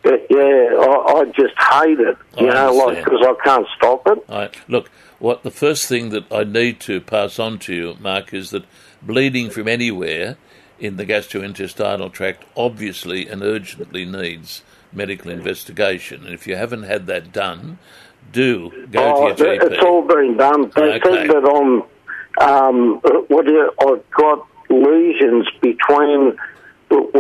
uh, 0.06 0.16
yeah, 0.30 0.76
I, 0.80 1.12
I 1.20 1.24
just 1.26 1.54
hate 1.58 2.00
it. 2.00 2.16
I 2.38 2.40
You 2.40 2.46
know, 2.46 2.72
like 2.72 3.04
because 3.04 3.20
I 3.22 3.34
can't 3.44 3.66
stop 3.76 4.06
it. 4.06 4.24
Right. 4.30 4.54
Look, 4.68 4.88
what 5.20 5.42
the 5.44 5.50
first 5.50 5.86
thing 5.86 6.08
that 6.10 6.24
I 6.32 6.44
need 6.44 6.80
to 6.80 7.00
pass 7.00 7.38
on 7.38 7.58
to 7.60 7.74
you, 7.74 7.96
Mark, 8.00 8.34
is 8.34 8.50
that 8.50 8.64
bleeding 9.02 9.50
from 9.50 9.68
anywhere 9.68 10.36
in 10.78 10.96
the 10.96 11.04
gastrointestinal 11.06 12.10
tract 12.10 12.44
obviously 12.56 13.28
and 13.28 13.42
urgently 13.42 14.04
needs 14.04 14.62
medical 14.92 15.30
investigation. 15.30 16.24
And 16.24 16.34
if 16.34 16.46
you 16.46 16.56
haven't 16.56 16.84
had 16.84 17.06
that 17.06 17.32
done, 17.32 17.78
do 18.32 18.70
go 18.90 19.12
Oh, 19.14 19.34
to 19.34 19.42
your 19.44 19.58
GP. 19.58 19.70
it's 19.72 19.84
all 19.84 20.02
been 20.02 20.36
done. 20.36 20.72
They 20.74 20.94
Okay. 20.94 21.26
said 21.26 21.30
that 21.30 21.44
um, 22.40 23.00
what 23.28 23.46
you, 23.46 23.70
I've 23.80 24.10
got 24.12 24.46
lesions 24.70 25.48
between 25.60 26.36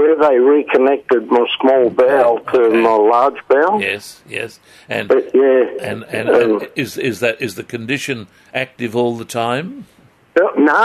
where 0.00 0.16
they 0.16 0.38
reconnected 0.38 1.30
my 1.30 1.46
small 1.60 1.90
bowel 1.90 2.38
to 2.52 2.60
Okay. 2.62 2.80
my 2.80 2.96
large 3.14 3.40
bowel. 3.48 3.80
Yes, 3.80 4.22
yes. 4.28 4.60
And 4.88 5.08
But 5.08 5.34
yeah, 5.34 5.64
and, 5.88 6.04
and, 6.04 6.28
um, 6.28 6.36
and 6.60 6.68
is 6.76 6.96
is 6.96 7.20
that 7.20 7.40
is 7.40 7.54
the 7.54 7.64
condition 7.64 8.26
active 8.54 8.96
all 8.96 9.16
the 9.16 9.24
time? 9.44 9.86
Uh, 10.36 10.48
No, 10.56 10.82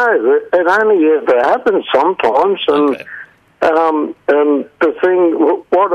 it 0.53 0.67
only 0.79 0.99
ever 1.17 1.37
happens 1.51 1.85
sometimes, 1.93 2.59
and 2.67 2.89
Okay. 2.95 3.05
Um, 3.61 4.13
and 4.27 4.65
the 4.81 4.91
thing, 5.01 5.19
what? 5.75 5.89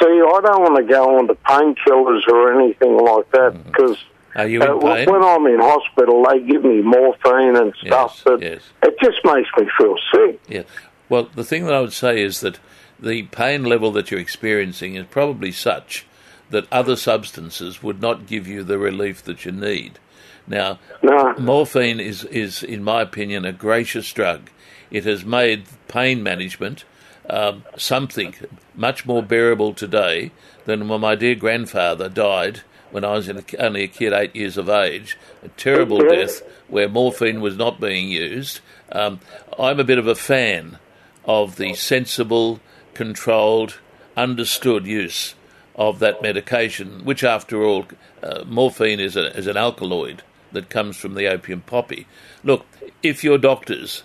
See, 0.00 0.16
I 0.34 0.40
don't 0.46 0.62
want 0.66 0.76
to 0.82 0.82
go 0.98 1.16
on 1.18 1.28
to 1.28 1.34
painkillers 1.50 2.26
or 2.28 2.40
anything 2.60 2.96
like 3.10 3.30
that 3.36 3.52
because. 3.66 3.96
In 4.36 4.60
Uh, 4.62 4.74
when 5.12 5.22
I'm 5.22 5.46
in 5.46 5.60
hospital, 5.60 6.16
they 6.28 6.40
give 6.40 6.64
me 6.64 6.78
morphine 6.82 7.54
and 7.54 7.72
stuff, 7.84 8.12
Yes, 8.16 8.22
but 8.24 8.42
yes. 8.42 8.62
it 8.82 8.94
just 9.00 9.20
makes 9.24 9.48
me 9.56 9.64
feel 9.78 9.96
sick. 10.12 10.40
Yeah. 10.48 10.62
Well, 11.08 11.28
the 11.34 11.44
thing 11.44 11.64
that 11.66 11.74
I 11.74 11.80
would 11.80 11.92
say 11.92 12.22
is 12.22 12.40
that 12.40 12.58
the 12.98 13.24
pain 13.24 13.64
level 13.64 13.92
that 13.92 14.10
you're 14.10 14.20
experiencing 14.20 14.94
is 14.94 15.06
probably 15.10 15.52
such 15.52 16.06
that 16.50 16.70
other 16.72 16.96
substances 16.96 17.82
would 17.82 18.00
not 18.00 18.26
give 18.26 18.46
you 18.46 18.62
the 18.62 18.78
relief 18.78 19.22
that 19.24 19.44
you 19.44 19.52
need. 19.52 19.98
Now, 20.46 20.78
No. 21.02 21.34
morphine 21.38 22.00
is, 22.00 22.24
is, 22.24 22.62
in 22.62 22.84
my 22.84 23.02
opinion, 23.02 23.44
a 23.44 23.52
gracious 23.52 24.12
drug. 24.12 24.50
It 24.90 25.04
has 25.04 25.24
made 25.24 25.64
pain 25.88 26.22
management 26.22 26.84
um, 27.28 27.64
something 27.76 28.34
much 28.74 29.06
more 29.06 29.22
bearable 29.22 29.72
today 29.72 30.30
than 30.66 30.88
when 30.88 31.00
my 31.00 31.14
dear 31.14 31.34
grandfather 31.34 32.08
died 32.08 32.60
when 32.90 33.04
I 33.04 33.12
was 33.14 33.28
in 33.28 33.38
a, 33.38 33.44
only 33.58 33.82
a 33.84 33.88
kid, 33.88 34.12
eight 34.12 34.36
years 34.36 34.56
of 34.56 34.68
age. 34.68 35.18
A 35.42 35.48
terrible 35.48 35.98
death 35.98 36.42
where 36.68 36.88
morphine 36.88 37.40
was 37.40 37.56
not 37.56 37.80
being 37.80 38.08
used. 38.08 38.60
Um, 38.92 39.20
I'm 39.58 39.80
a 39.80 39.84
bit 39.84 39.98
of 39.98 40.06
a 40.06 40.14
fan 40.14 40.78
of 41.24 41.56
the 41.56 41.74
sensible, 41.74 42.60
controlled, 42.94 43.78
understood 44.16 44.86
use 44.86 45.34
of 45.74 45.98
that 45.98 46.22
medication, 46.22 47.04
which, 47.04 47.24
after 47.24 47.62
all, 47.64 47.86
uh, 48.22 48.44
morphine 48.46 49.00
is, 49.00 49.16
a, 49.16 49.36
is 49.36 49.46
an 49.46 49.56
alkaloid 49.56 50.22
that 50.52 50.70
comes 50.70 50.96
from 50.96 51.14
the 51.14 51.26
opium 51.26 51.60
poppy. 51.62 52.06
Look, 52.44 52.64
if 53.02 53.24
your 53.24 53.38
doctors 53.38 54.04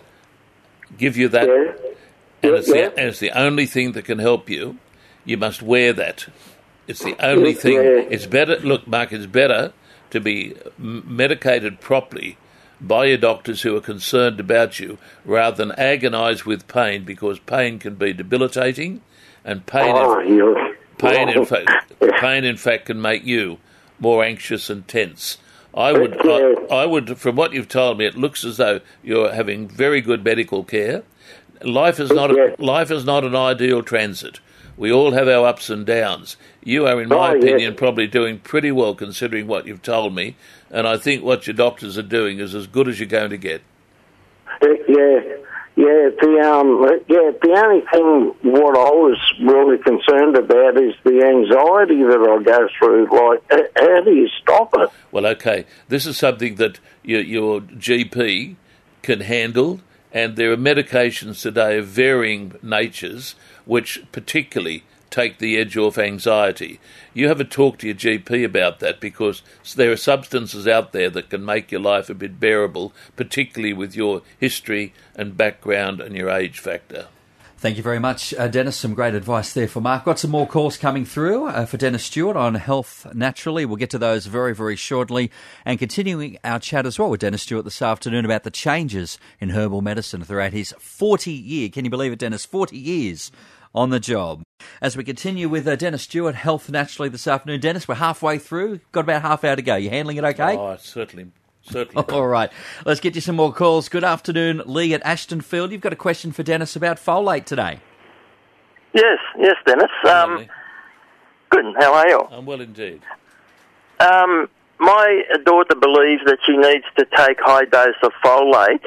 give 0.98 1.16
you 1.16 1.28
that, 1.30 1.48
Yeah. 1.48 1.74
and 2.50 2.56
it's, 2.56 2.68
Yeah. 2.68 2.74
the, 2.90 2.98
and 2.98 3.10
it's 3.10 3.20
the 3.20 3.32
only 3.32 3.66
thing 3.68 3.92
that 3.92 4.06
can 4.06 4.18
help 4.20 4.50
you, 4.50 4.78
you 5.26 5.38
must 5.38 5.62
wear 5.62 5.94
that. 5.94 6.28
It's 6.88 7.04
the 7.04 7.16
only 7.24 7.54
thing. 7.54 7.78
It's 8.10 8.26
better. 8.26 8.58
Look, 8.58 8.88
Mark, 8.88 9.14
it's 9.14 9.28
better 9.28 9.74
to 10.10 10.20
be 10.20 10.56
medicated 10.80 11.80
properly 11.80 12.38
by 12.82 13.06
your 13.06 13.18
doctors 13.18 13.62
who 13.62 13.76
are 13.76 13.82
concerned 13.82 14.40
about 14.40 14.80
you 14.80 14.98
rather 15.26 15.58
than 15.58 15.76
agonise 15.78 16.46
with 16.46 16.68
pain 16.68 17.04
because 17.04 17.40
pain 17.40 17.80
can 17.80 17.96
be 17.96 18.14
debilitating 18.14 19.02
and 19.44 19.66
pain, 19.66 19.94
Oh, 19.96 20.20
you 20.20 20.76
pain, 20.98 21.30
in 21.30 21.46
fact, 21.46 21.70
pain 22.20 22.44
in 22.44 22.58
fact 22.58 22.86
can 22.86 23.02
make 23.02 23.24
you 23.24 23.58
more 24.00 24.24
anxious 24.24 24.70
and 24.70 24.88
tense. 24.88 25.38
I 25.74 25.92
would, 25.94 26.18
I, 26.26 26.54
I 26.76 26.86
would, 26.86 27.18
from 27.20 27.36
what 27.36 27.54
you've 27.54 27.68
told 27.68 27.98
me, 27.98 28.06
it 28.06 28.18
looks 28.18 28.44
as 28.44 28.58
though 28.58 28.82
you're 29.04 29.34
having 29.34 29.68
very 29.68 30.02
good 30.02 30.24
medical 30.24 30.64
care. 30.64 31.04
Life 31.62 32.00
is 32.00 32.10
not, 32.10 32.60
life 32.60 32.90
is 32.90 33.06
not 33.06 33.24
an 33.24 33.36
ideal 33.36 33.84
transit. 33.84 34.40
We 34.80 34.94
all 34.94 35.12
have 35.12 35.28
our 35.28 35.46
ups 35.46 35.70
and 35.70 35.86
downs. 35.86 36.38
You 36.64 36.88
are, 36.88 37.02
in 37.02 37.10
my 37.10 37.34
Oh, 37.34 37.38
opinion, 37.38 37.76
probably 37.76 38.08
doing 38.08 38.40
pretty 38.40 38.72
well 38.72 38.96
considering 38.96 39.46
what 39.46 39.68
you've 39.68 39.82
told 39.84 40.16
me, 40.16 40.38
and 40.72 40.88
I 40.88 40.96
think 40.98 41.22
what 41.22 41.46
your 41.46 41.54
doctors 41.54 41.98
are 41.98 42.02
doing 42.02 42.40
is 42.40 42.56
as 42.56 42.66
good 42.66 42.88
as 42.88 42.98
you're 42.98 43.10
going 43.10 43.32
to 43.32 43.38
get. 43.38 43.62
Yeah, 44.62 45.20
yeah. 45.76 46.10
The 46.22 46.42
um, 46.46 46.82
yeah. 47.10 47.32
The 47.42 47.62
only 47.62 47.82
thing 47.92 48.54
what 48.54 48.78
I 48.78 48.90
was 48.92 49.18
really 49.42 49.78
concerned 49.80 50.38
about 50.38 50.78
is 50.82 50.96
the 51.04 51.24
anxiety 51.26 52.02
that 52.04 52.20
I 52.22 52.42
go 52.42 52.68
through. 52.80 53.10
Like, 53.12 53.72
how 53.78 54.02
do 54.02 54.12
you 54.12 54.30
stop 54.42 54.74
it? 54.76 54.90
Well, 55.12 55.26
okay, 55.28 55.66
this 55.90 56.06
is 56.06 56.16
something 56.18 56.56
that 56.56 56.80
your, 57.04 57.22
your 57.22 57.60
GP 57.60 58.56
can 59.02 59.20
handle, 59.20 59.82
and 60.12 60.36
there 60.36 60.52
are 60.52 60.58
medications 60.58 61.42
today 61.42 61.78
of 61.78 61.88
varying 61.88 62.54
natures 62.62 63.36
which 63.66 64.04
particularly 64.12 64.84
take 65.10 65.40
the 65.40 65.58
edge 65.58 65.76
off 65.76 65.98
anxiety. 65.98 66.80
You 67.14 67.28
have 67.28 67.40
a 67.40 67.46
talk 67.46 67.80
to 67.80 67.88
your 67.88 67.96
GP 67.96 68.46
about 68.46 68.80
that 68.80 69.00
because 69.00 69.42
there 69.76 69.92
are 69.92 69.98
substances 69.98 70.68
out 70.68 70.92
there 70.92 71.10
that 71.10 71.30
can 71.30 71.44
make 71.44 71.72
your 71.72 71.82
life 71.82 72.10
a 72.10 72.14
bit 72.14 72.40
bearable, 72.40 72.94
particularly 73.16 73.74
with 73.74 73.96
your 73.96 74.22
history 74.40 74.94
and 75.16 75.38
background 75.38 76.00
and 76.00 76.16
your 76.16 76.30
age 76.30 76.60
factor. 76.60 77.08
Thank 77.60 77.76
you 77.76 77.84
very 77.84 78.00
much, 78.00 78.34
uh, 78.36 78.48
Dennis. 78.48 78.78
Some 78.78 78.94
great 78.94 79.14
advice 79.14 79.52
there 79.52 79.68
for 79.68 79.82
Mark. 79.82 80.06
Got 80.06 80.18
some 80.18 80.32
more 80.32 80.48
calls 80.48 80.78
coming 80.78 81.04
through 81.04 81.48
uh, 81.48 81.66
for 81.66 81.76
Dennis 81.76 82.06
Stewart 82.06 82.38
on 82.38 82.56
health 82.56 83.06
naturally. 83.14 83.66
We'll 83.66 83.76
get 83.76 83.90
to 83.90 83.98
those 83.98 84.28
very, 84.28 84.56
very 84.56 84.78
shortly. 84.78 85.30
And 85.66 85.78
continuing 85.78 86.38
our 86.46 86.60
chat 86.60 86.86
as 86.86 86.98
well 86.98 87.10
with 87.10 87.20
Dennis 87.20 87.42
Stewart 87.42 87.66
this 87.66 87.82
afternoon 87.82 88.24
about 88.24 88.44
the 88.44 88.50
changes 88.50 89.20
in 89.42 89.50
herbal 89.50 89.82
medicine 89.82 90.24
throughout 90.24 90.54
his 90.54 90.74
40 90.80 91.34
year, 91.34 91.68
can 91.68 91.84
you 91.84 91.92
believe 91.92 92.14
it, 92.14 92.20
Dennis? 92.20 92.46
40 92.46 92.78
years 92.78 93.30
on 93.76 93.90
the 93.90 94.00
job. 94.00 94.42
As 94.82 94.96
we 94.96 95.04
continue 95.04 95.50
with 95.50 95.68
uh, 95.68 95.76
Dennis 95.76 96.04
Stewart, 96.04 96.36
health 96.36 96.70
naturally 96.70 97.10
this 97.10 97.28
afternoon. 97.28 97.60
Dennis, 97.60 97.90
we're 97.90 97.96
halfway 97.96 98.38
through. 98.38 98.80
Got 98.94 99.02
about 99.02 99.22
half 99.22 99.44
hour 99.44 99.58
to 99.58 99.62
go. 99.62 99.76
You 99.76 99.90
handling 99.90 100.16
it 100.16 100.24
okay? 100.24 100.56
Oh, 100.56 100.78
certainly, 100.80 101.32
certainly. 101.64 102.06
All 102.10 102.28
right, 102.28 102.52
let's 102.86 103.00
get 103.00 103.16
you 103.16 103.22
some 103.22 103.36
more 103.36 103.54
calls. 103.54 103.90
Good 103.90 104.04
afternoon, 104.04 104.62
Lee 104.66 104.94
at 104.94 105.04
Ashtonfield. 105.04 105.72
You've 105.72 105.82
got 105.82 105.94
a 105.94 105.98
question 105.98 106.32
for 106.32 106.44
Dennis 106.44 106.76
about 106.76 106.98
folate 106.98 107.46
today. 107.46 107.80
Yes, 108.94 109.20
yes, 109.38 109.56
Dennis. 109.66 109.92
Um, 110.10 110.46
good. 111.50 111.66
How 111.80 111.94
are 111.94 112.08
you? 112.08 112.28
I'm 112.32 112.46
well 112.46 112.62
indeed. 112.62 113.02
Um, 114.00 114.50
my 114.80 115.24
daughter 115.46 115.76
believes 115.76 116.24
that 116.26 116.40
she 116.46 116.56
needs 116.58 116.86
to 116.98 117.06
take 117.16 117.40
high 117.42 117.66
dose 117.66 117.96
of 118.02 118.12
folate. 118.24 118.84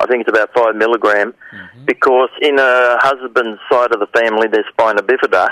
I 0.00 0.06
think 0.06 0.20
it's 0.20 0.28
about 0.28 0.52
five 0.52 0.76
milligram, 0.76 1.34
because 1.84 2.28
in 2.42 2.58
her 2.58 2.98
husband's 3.00 3.60
side 3.70 3.92
of 3.92 4.00
the 4.00 4.06
family 4.08 4.48
there's 4.48 4.66
spina 4.72 5.02
bifida, 5.02 5.48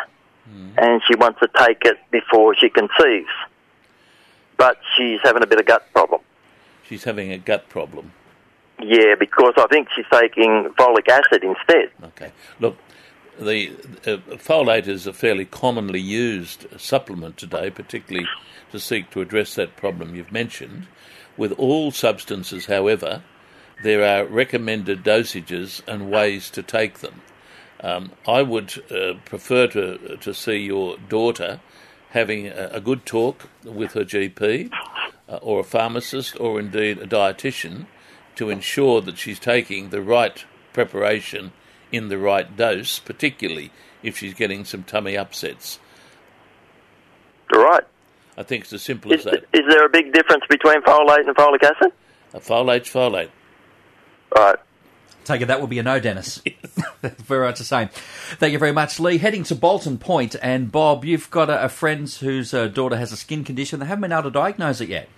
and 0.76 1.00
she 1.08 1.14
wants 1.16 1.40
to 1.40 1.48
take 1.56 1.84
it 1.84 1.98
before 2.10 2.54
she 2.56 2.68
conceives. 2.68 3.30
But 4.58 4.78
she's 4.96 5.20
having 5.22 5.42
a 5.42 5.46
bit 5.46 5.58
of 5.58 5.66
gut 5.66 5.90
problem. 5.92 6.20
She's 6.88 7.04
having 7.04 7.32
a 7.32 7.38
gut 7.38 7.68
problem. 7.68 8.12
Yeah, 8.80 9.14
because 9.18 9.54
I 9.56 9.66
think 9.68 9.88
she's 9.94 10.06
taking 10.12 10.72
folic 10.78 11.08
acid 11.08 11.44
instead. 11.44 11.90
Okay. 12.02 12.32
Look, 12.58 12.76
the 13.38 13.70
uh, 14.06 14.16
folate 14.36 14.88
is 14.88 15.06
a 15.06 15.12
fairly 15.12 15.44
commonly 15.44 16.00
used 16.00 16.66
supplement 16.78 17.36
today, 17.36 17.70
particularly 17.70 18.26
to 18.72 18.80
seek 18.80 19.10
to 19.10 19.20
address 19.20 19.54
that 19.54 19.76
problem 19.76 20.14
you've 20.14 20.32
mentioned. 20.32 20.86
With 21.36 21.52
all 21.52 21.92
substances, 21.92 22.66
however, 22.66 23.22
there 23.82 24.04
are 24.04 24.26
recommended 24.26 25.02
dosages 25.02 25.82
and 25.86 26.10
ways 26.10 26.50
to 26.50 26.62
take 26.62 26.98
them. 26.98 27.22
Um, 27.80 28.12
I 28.28 28.42
would 28.42 28.72
uh, 28.92 29.14
prefer 29.24 29.66
to 29.68 30.16
to 30.16 30.34
see 30.34 30.58
your 30.58 30.98
daughter 31.08 31.60
having 32.12 32.46
a, 32.46 32.70
a 32.72 32.80
good 32.80 33.04
talk 33.04 33.48
with 33.64 33.92
her 33.92 34.04
GP 34.04 34.70
uh, 35.28 35.36
or 35.36 35.60
a 35.60 35.64
pharmacist 35.64 36.38
or 36.38 36.60
indeed 36.60 36.98
a 36.98 37.06
dietitian 37.06 37.86
to 38.36 38.50
ensure 38.50 39.00
that 39.00 39.18
she's 39.18 39.38
taking 39.38 39.90
the 39.90 40.00
right 40.00 40.44
preparation 40.72 41.52
in 41.90 42.08
the 42.08 42.18
right 42.18 42.56
dose, 42.56 42.98
particularly 42.98 43.70
if 44.02 44.18
she's 44.18 44.34
getting 44.34 44.64
some 44.64 44.82
tummy 44.82 45.16
upsets. 45.16 45.78
Right. 47.52 47.84
I 48.36 48.42
think 48.42 48.64
it's 48.64 48.72
as 48.72 48.82
simple 48.82 49.12
Is, 49.12 49.26
as 49.26 49.32
that. 49.32 49.44
is 49.52 49.62
there 49.68 49.84
a 49.84 49.90
big 49.90 50.12
difference 50.12 50.44
between 50.48 50.80
folate 50.82 51.26
and 51.26 51.36
folic 51.36 51.62
acid? 51.62 51.92
A 52.32 52.40
folate's 52.40 52.88
folate. 52.90 53.28
Right. 54.34 54.56
Take 55.24 55.40
it 55.42 55.46
that 55.46 55.60
would 55.60 55.70
be 55.70 55.78
a 55.78 55.82
no, 55.82 56.00
Dennis. 56.00 56.42
very 57.02 57.46
much 57.46 57.58
the 57.58 57.64
same. 57.64 57.88
Thank 58.38 58.52
you 58.52 58.58
very 58.58 58.72
much, 58.72 59.00
Lee. 59.00 59.18
Heading 59.18 59.42
to 59.44 59.54
Bolton 59.54 59.98
Point, 59.98 60.36
and 60.40 60.70
Bob, 60.70 61.04
you've 61.04 61.30
got 61.30 61.50
a, 61.50 61.64
a 61.64 61.68
friend 61.68 62.08
whose 62.08 62.54
uh, 62.54 62.68
daughter 62.68 62.96
has 62.96 63.12
a 63.12 63.16
skin 63.16 63.44
condition. 63.44 63.80
They 63.80 63.86
haven't 63.86 64.02
been 64.02 64.12
able 64.12 64.24
to 64.24 64.30
diagnose 64.30 64.80
it 64.80 64.88
yet. 64.88 65.08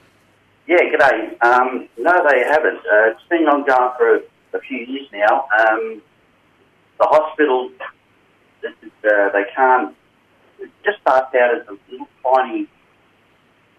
Yeah, 0.66 0.78
g'day. 0.78 1.44
Um, 1.44 1.88
no, 1.98 2.12
they 2.28 2.40
haven't. 2.40 2.78
Uh, 2.78 3.10
it's 3.10 3.22
been 3.28 3.46
ongoing 3.46 3.92
for 3.98 4.16
a, 4.16 4.20
a 4.56 4.60
few 4.60 4.78
years 4.78 5.08
now. 5.12 5.46
Um, 5.60 6.00
the 6.98 7.06
hospital, 7.06 7.70
uh, 8.64 9.28
they 9.30 9.44
can't. 9.54 9.94
It 10.60 10.70
just 10.84 11.00
starts 11.00 11.34
out 11.34 11.60
as 11.60 11.66
a 11.68 11.76
little 11.90 12.08
tiny, 12.22 12.66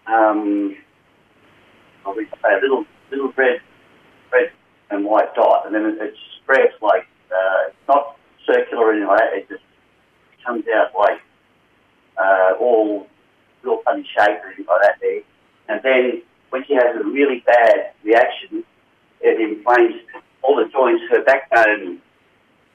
um, 0.06 0.76
I 2.04 2.10
would 2.10 2.28
say 2.28 2.54
a 2.56 2.60
little 2.60 2.84
little 3.10 3.32
red, 3.36 3.60
red 4.32 4.52
and 4.90 5.04
white 5.04 5.34
dot, 5.34 5.66
and 5.66 5.74
then 5.74 5.84
it, 5.86 6.00
it 6.00 6.14
spreads 6.42 6.72
like 6.80 7.06
uh, 7.30 7.68
it's 7.68 7.88
not 7.88 8.16
circular 8.46 8.86
or 8.86 8.92
anything 8.92 9.08
like 9.08 9.18
that. 9.18 9.34
It 9.34 9.48
just 9.48 9.62
comes 10.44 10.64
out 10.74 10.92
like 10.98 11.20
uh, 12.16 12.54
all 12.60 13.06
real 13.62 13.82
funny 13.84 14.08
shape 14.16 14.38
and 14.44 14.56
things 14.56 14.68
like 14.68 14.82
that 14.82 14.96
there, 15.00 15.22
and 15.68 15.82
then 15.82 16.22
when 16.50 16.64
she 16.66 16.74
has 16.74 16.96
a 16.96 17.04
really 17.04 17.42
bad 17.46 17.92
reaction, 18.04 18.64
it 19.20 19.40
inflames 19.40 19.94
all 20.42 20.56
the 20.56 20.68
joints, 20.70 21.02
her 21.10 21.22
backbone, 21.24 22.00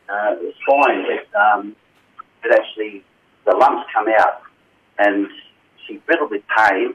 uh, 0.10 0.36
the 0.36 0.53
spine. 0.62 1.06
It, 1.10 1.27
um, 1.36 1.75
it 2.44 2.51
actually, 2.51 3.03
the 3.46 3.56
lumps 3.56 3.89
come 3.94 4.08
out, 4.20 4.41
and 5.00 5.27
she's 5.88 6.00
riddled 6.08 6.32
with 6.32 6.44
pain. 6.58 6.94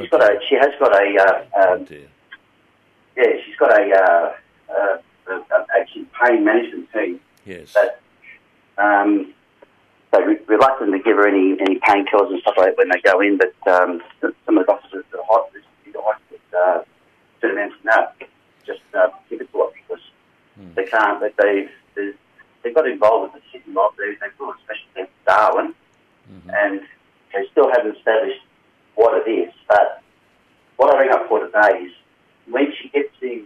She's 0.00 0.10
got 0.10 0.22
a, 0.22 0.38
she 0.48 0.56
has 0.56 0.70
got 0.78 0.92
a, 0.94 1.16
uh, 1.20 1.44
Oh 1.54 1.74
um. 1.74 1.86
Yeah, 3.16 3.24
she's 3.44 3.56
got 3.56 3.70
a, 3.78 3.90
uh, 3.92 4.32
uh, 4.72 4.98
a, 5.28 5.34
a 5.34 5.66
actually 5.78 6.06
pain 6.24 6.44
management 6.44 6.88
team 6.92 7.20
Yes. 7.44 7.74
that 7.74 8.00
Um, 8.78 9.34
they're 10.12 10.26
re- 10.26 10.40
reluctant 10.46 10.92
to 10.92 10.98
give 10.98 11.16
her 11.16 11.26
any, 11.26 11.56
any 11.60 11.78
painkillers 11.80 12.30
and 12.30 12.40
stuff 12.42 12.54
like 12.56 12.76
that 12.76 12.78
when 12.78 12.88
they 12.90 13.00
go 13.00 13.20
in, 13.20 13.38
but 13.38 13.54
um, 13.70 14.02
some 14.20 14.58
of 14.58 14.66
the 14.66 14.72
doctors 14.72 15.04
at 15.04 15.10
the 15.10 15.22
hospital, 15.24 15.62
the 15.92 16.00
hospital 16.00 16.38
uh, 16.56 16.82
turn 17.40 17.56
around 17.56 17.72
and 17.72 17.72
say, 17.72 17.78
no, 17.84 18.26
just 18.66 18.80
uh, 18.94 19.08
give 19.30 19.40
it 19.40 19.50
to 19.52 19.58
her 19.58 19.68
because 19.74 20.04
they 20.74 20.84
can't, 20.84 21.20
they, 21.20 21.30
they've, 21.38 21.70
they've, 21.94 22.14
they 22.62 22.72
got 22.72 22.86
involved 22.88 23.32
with 23.34 23.42
the 23.42 23.48
city 23.58 23.70
mob, 23.72 23.92
they, 23.96 24.12
they 24.20 24.28
brought 24.38 24.56
a 24.56 24.62
special 24.62 24.84
team 24.94 25.06
to 25.06 25.10
Darwin, 25.26 25.74
and 26.54 26.80
they 27.32 27.46
still 27.50 27.70
haven't 27.70 27.96
established 27.96 28.40
what 28.94 29.26
it 29.26 29.30
is. 29.30 29.52
But 29.68 30.02
what 30.76 30.94
I 30.94 30.98
bring 30.98 31.10
up 31.10 31.28
for 31.28 31.40
today 31.44 31.84
is 31.86 31.92
when 32.50 32.72
she 32.80 32.88
gets 32.88 33.08
the 33.20 33.44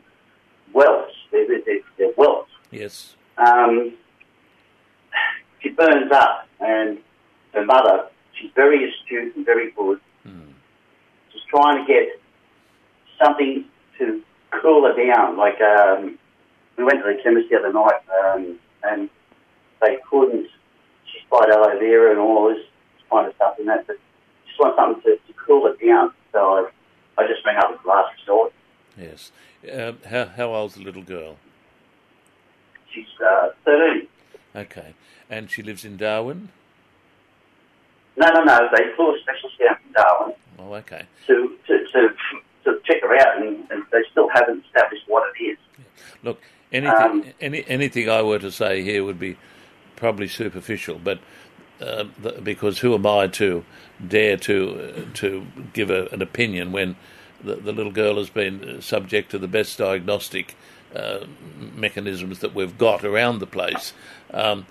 welts, 0.73 1.13
they're, 1.31 1.47
they're, 1.47 1.79
they're 1.99 2.13
welts, 2.17 2.51
Yes. 2.71 3.15
um, 3.39 3.93
she 5.63 5.71
burns 5.71 6.11
up, 6.13 6.49
and 6.61 6.99
her 7.55 7.65
mother, 7.65 8.09
she's 8.39 8.51
very 8.55 8.89
astute 8.91 9.35
and 9.37 9.45
very 9.45 9.71
good. 9.73 10.01
She's 11.33 11.43
trying 11.49 11.85
to 11.85 11.93
get 11.93 12.09
something 13.23 13.65
to 13.99 14.23
cool 14.63 14.83
her 14.87 14.95
down. 14.97 15.37
Like 15.37 15.61
um, 15.61 16.19
we 16.77 16.85
went 16.85 17.03
to 17.05 17.13
the 17.15 17.23
chemist 17.23 17.49
the 17.51 17.59
other 17.59 17.73
night, 17.73 18.01
um, 18.25 18.59
and 18.85 19.09
they 19.81 19.99
couldn't. 20.11 20.49
She's 21.13 21.23
tried 21.29 21.51
aloe 21.51 21.79
vera 21.79 22.11
and 22.11 22.19
all 22.21 22.49
this 22.49 22.65
kind 23.11 23.27
of 23.27 23.35
stuff 23.37 23.59
in 23.59 23.67
that, 23.67 23.87
but 23.87 23.97
just 24.47 24.59
want 24.59 24.77
something 24.77 25.03
to, 25.03 25.17
to 25.17 25.39
cool 25.47 25.67
it 25.67 25.85
down. 25.85 26.13
So 26.33 26.39
I, 27.19 27.23
I 27.23 27.27
just 27.27 27.45
rang 27.45 27.57
up 27.59 27.71
as 27.73 27.87
last 27.87 28.11
resort. 28.21 28.53
Yes. 28.97 29.31
Um, 29.73 29.99
how 30.09 30.27
how 30.27 30.55
old's 30.55 30.75
the 30.75 30.83
little 30.83 31.03
girl? 31.03 31.37
She's 32.93 33.07
uh, 33.25 33.49
13. 33.65 34.07
Okay. 34.55 34.95
And 35.29 35.51
she 35.51 35.63
lives 35.63 35.85
in 35.85 35.97
Darwin. 35.97 36.49
No, 38.17 38.29
no, 38.33 38.45
no. 38.45 38.69
They 38.75 38.85
flew 38.97 39.15
a 39.15 39.19
specialist 39.21 39.59
down 39.59 39.77
from 39.83 39.93
Darwin. 39.93 40.35
Oh, 40.59 40.75
okay. 40.75 41.03
to 41.27 41.57
to, 41.67 41.87
to, 41.93 42.09
to 42.65 42.81
check 42.85 43.03
her 43.03 43.15
out, 43.19 43.43
and, 43.43 43.71
and 43.71 43.83
they 43.93 44.03
still 44.11 44.29
haven't 44.33 44.65
established 44.65 45.05
what 45.07 45.25
it 45.39 45.43
is. 45.45 45.59
Look, 46.23 46.41
anything 46.73 46.97
Um, 46.97 47.25
any 47.41 47.65
anything 47.69 48.09
I 48.09 48.23
were 48.23 48.39
to 48.39 48.51
say 48.51 48.83
here 48.83 49.05
would 49.05 49.21
be 49.21 49.37
probably 49.97 50.29
superficial, 50.29 50.99
but 51.03 51.19
uh, 51.81 52.05
because 52.43 52.79
who 52.79 52.95
am 52.95 53.07
I 53.07 53.27
to 53.27 53.65
dare 54.07 54.39
to 54.39 55.05
uh, 55.11 55.15
to 55.15 55.47
give 55.75 55.91
a, 55.91 56.07
an 56.07 56.23
opinion 56.23 56.73
when 56.73 56.97
the, 57.47 57.57
the 57.57 57.73
little 57.73 57.93
girl 57.93 58.17
has 58.17 58.31
been 58.31 58.81
subject 58.83 59.31
to 59.31 59.39
the 59.39 59.49
best 59.49 59.79
diagnostic 59.79 60.55
uh, 60.95 61.27
mechanisms 61.75 62.39
that 62.41 62.55
we've 62.55 62.79
got 62.79 63.05
around 63.05 63.39
the 63.39 63.47
place. 63.47 63.93
Um, 64.33 64.67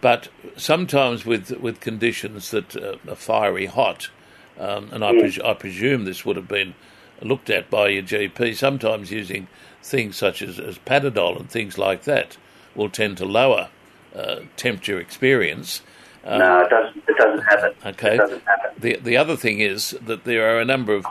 But 0.00 0.28
sometimes 0.56 1.26
with 1.26 1.50
with 1.60 1.80
conditions 1.80 2.50
that 2.50 2.76
uh, 2.76 2.96
are 3.08 3.16
fiery 3.16 3.66
hot, 3.66 4.10
um, 4.58 4.88
and 4.92 5.04
I, 5.04 5.12
pres- 5.20 5.40
I 5.40 5.54
presume 5.54 6.04
this 6.04 6.24
would 6.24 6.36
have 6.36 6.48
been 6.48 6.74
looked 7.22 7.50
at 7.50 7.68
by 7.70 7.88
your 7.88 8.02
GP. 8.02 8.56
Sometimes 8.56 9.10
using 9.10 9.46
things 9.82 10.16
such 10.16 10.42
as, 10.42 10.58
as 10.58 10.78
Panadol 10.78 11.38
and 11.38 11.50
things 11.50 11.76
like 11.78 12.04
that 12.04 12.36
will 12.74 12.88
tend 12.90 13.18
to 13.18 13.24
lower 13.26 13.68
uh, 14.14 14.40
temperature 14.56 14.98
experience. 14.98 15.82
no, 16.24 16.60
it 16.62 16.70
doesn't. 16.70 17.04
It 17.08 17.16
doesn't 17.16 17.44
happen. 17.44 17.72
Okay. 17.86 18.14
It 18.14 18.18
doesn't 18.18 18.44
happen. 18.44 18.70
The 18.78 18.96
the 18.96 19.16
other 19.16 19.36
thing 19.36 19.60
is 19.60 19.96
that 20.06 20.24
there 20.24 20.44
are 20.50 20.60
a 20.60 20.64
number 20.64 20.94
of 20.94 21.04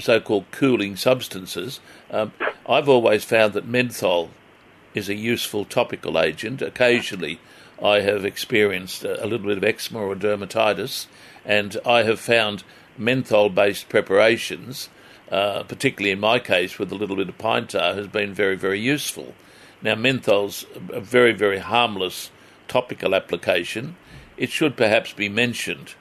so-called 0.00 0.50
cooling 0.50 0.96
substances. 0.96 1.80
Um, 2.10 2.32
I've 2.68 2.88
always 2.88 3.24
found 3.24 3.52
that 3.54 3.66
menthol 3.66 4.30
is 4.94 5.08
a 5.08 5.14
useful 5.14 5.64
topical 5.64 6.18
agent. 6.18 6.62
Occasionally, 6.62 7.40
I 7.82 8.00
have 8.00 8.24
experienced 8.24 9.04
a, 9.04 9.24
little 9.24 9.46
bit 9.46 9.56
of 9.56 9.64
eczema 9.64 10.00
or 10.00 10.14
dermatitis, 10.14 11.06
and 11.44 11.76
I 11.86 12.02
have 12.02 12.20
found 12.20 12.64
menthol-based 12.98 13.88
preparations, 13.88 14.88
uh, 15.30 15.62
particularly 15.62 16.10
in 16.10 16.20
my 16.20 16.38
case 16.38 16.78
with 16.78 16.92
a 16.92 16.96
little 16.96 17.16
bit 17.16 17.28
of 17.28 17.38
pine 17.38 17.66
tar, 17.66 17.94
has 17.94 18.08
been 18.08 18.34
very 18.34 18.56
very 18.56 18.80
useful. 18.80 19.34
Now, 19.80 19.94
menthol's 19.94 20.66
a 20.90 21.00
very 21.00 21.32
very 21.32 21.58
harmless 21.58 22.30
topical 22.68 23.14
application. 23.14 23.96
It 24.36 24.50
should 24.50 24.76
perhaps 24.76 25.12
be 25.12 25.28
mentioned 25.28 25.94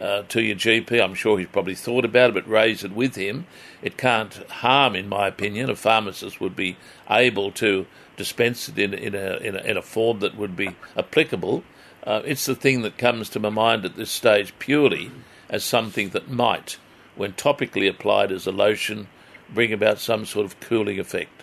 uh, 0.00 0.22
to 0.28 0.42
your 0.42 0.56
GP. 0.56 1.02
I'm 1.02 1.14
sure 1.14 1.38
he's 1.38 1.48
probably 1.48 1.74
thought 1.74 2.04
about 2.04 2.30
it, 2.30 2.34
but 2.34 2.48
raise 2.48 2.84
it 2.84 2.92
with 2.92 3.14
him. 3.14 3.46
It 3.82 3.96
can't 3.96 4.34
harm, 4.50 4.96
in 4.96 5.08
my 5.08 5.28
opinion. 5.28 5.70
A 5.70 5.76
pharmacist 5.76 6.40
would 6.40 6.56
be 6.56 6.76
able 7.08 7.52
to 7.52 7.86
dispense 8.16 8.68
it 8.68 8.78
in, 8.78 8.94
in, 8.94 9.14
a, 9.14 9.36
in, 9.36 9.56
a, 9.56 9.60
in 9.60 9.76
a 9.76 9.82
form 9.82 10.20
that 10.20 10.36
would 10.36 10.56
be 10.56 10.76
applicable. 10.96 11.64
Uh, 12.04 12.22
it's 12.24 12.46
the 12.46 12.54
thing 12.54 12.82
that 12.82 12.98
comes 12.98 13.28
to 13.30 13.40
my 13.40 13.48
mind 13.48 13.84
at 13.84 13.96
this 13.96 14.10
stage 14.10 14.52
purely 14.58 15.10
as 15.48 15.64
something 15.64 16.10
that 16.10 16.28
might, 16.28 16.78
when 17.16 17.32
topically 17.32 17.88
applied 17.88 18.30
as 18.30 18.46
a 18.46 18.52
lotion, 18.52 19.08
bring 19.52 19.72
about 19.72 19.98
some 19.98 20.24
sort 20.24 20.44
of 20.44 20.58
cooling 20.60 20.98
effect. 20.98 21.42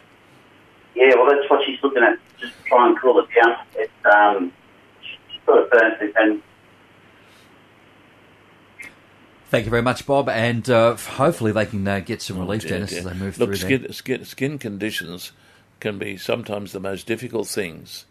Yeah, 0.96 1.16
well, 1.16 1.30
that's 1.30 1.50
what 1.50 1.66
she's 1.66 1.82
looking 1.82 2.04
at. 2.04 2.20
Just 2.40 2.54
try 2.66 2.88
and 2.88 3.00
cool 3.00 3.20
it 3.20 3.28
down. 3.42 3.56
It, 3.76 3.92
um, 4.06 4.52
got 5.46 5.60
it 5.60 5.72
burnt, 5.72 6.16
and 6.18 6.42
Thank 9.52 9.66
you 9.66 9.70
very 9.70 9.82
much, 9.82 10.06
Bob, 10.06 10.30
and 10.30 10.70
uh, 10.70 10.96
hopefully 10.96 11.52
they 11.52 11.66
can 11.66 11.86
uh, 11.86 12.00
get 12.00 12.22
some 12.22 12.40
relief, 12.40 12.62
dear, 12.62 12.70
Dennis, 12.72 12.90
dear. 12.92 13.00
as 13.00 13.06
they 13.06 13.14
move 13.14 13.38
Look, 13.38 13.50
through 13.50 13.56
skin, 13.58 13.92
skin, 13.92 14.24
skin 14.24 14.58
conditions 14.58 15.34
can 15.82 15.98
be 16.00 16.16
sometimes 16.16 16.72
the 16.72 16.80
most 16.80 17.06
difficult 17.06 17.48
things 17.48 18.06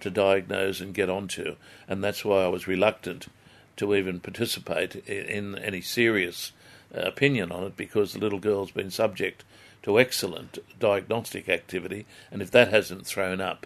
to 0.00 0.10
diagnose 0.10 0.80
and 0.80 0.92
get 0.92 1.08
onto, 1.08 1.54
and 1.86 2.02
that's 2.02 2.24
why 2.24 2.42
I 2.42 2.48
was 2.48 2.66
reluctant 2.66 3.28
to 3.76 3.94
even 3.94 4.18
participate 4.18 4.96
i- 5.08 5.12
in 5.12 5.56
any 5.58 5.80
serious 5.80 6.50
uh, 6.92 7.02
opinion 7.02 7.52
on 7.52 7.62
it 7.62 7.76
because 7.76 8.12
the 8.12 8.18
little 8.18 8.40
girl's 8.40 8.72
been 8.72 8.90
subject 8.90 9.44
to 9.84 10.00
excellent 10.00 10.58
diagnostic 10.80 11.48
activity, 11.48 12.04
and 12.32 12.42
if 12.42 12.50
that 12.50 12.66
hasn't 12.72 13.06
thrown 13.06 13.40
up 13.40 13.64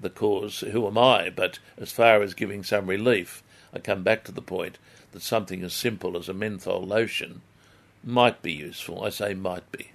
the 0.00 0.08
cause, 0.08 0.60
who 0.60 0.86
am 0.86 0.96
I? 0.96 1.30
But 1.30 1.58
as 1.76 1.90
far 1.90 2.22
as 2.22 2.32
giving 2.32 2.62
some 2.62 2.86
relief, 2.86 3.42
I 3.74 3.80
come 3.80 4.04
back 4.04 4.22
to 4.26 4.32
the 4.32 4.40
point 4.42 4.78
that 5.12 5.22
something 5.22 5.62
as 5.62 5.72
simple 5.72 6.16
as 6.16 6.28
a 6.28 6.34
menthol 6.34 6.82
lotion 6.82 7.42
might 8.02 8.40
be 8.42 8.52
useful. 8.52 9.04
I 9.04 9.10
say 9.10 9.34
might 9.34 9.70
be. 9.72 9.90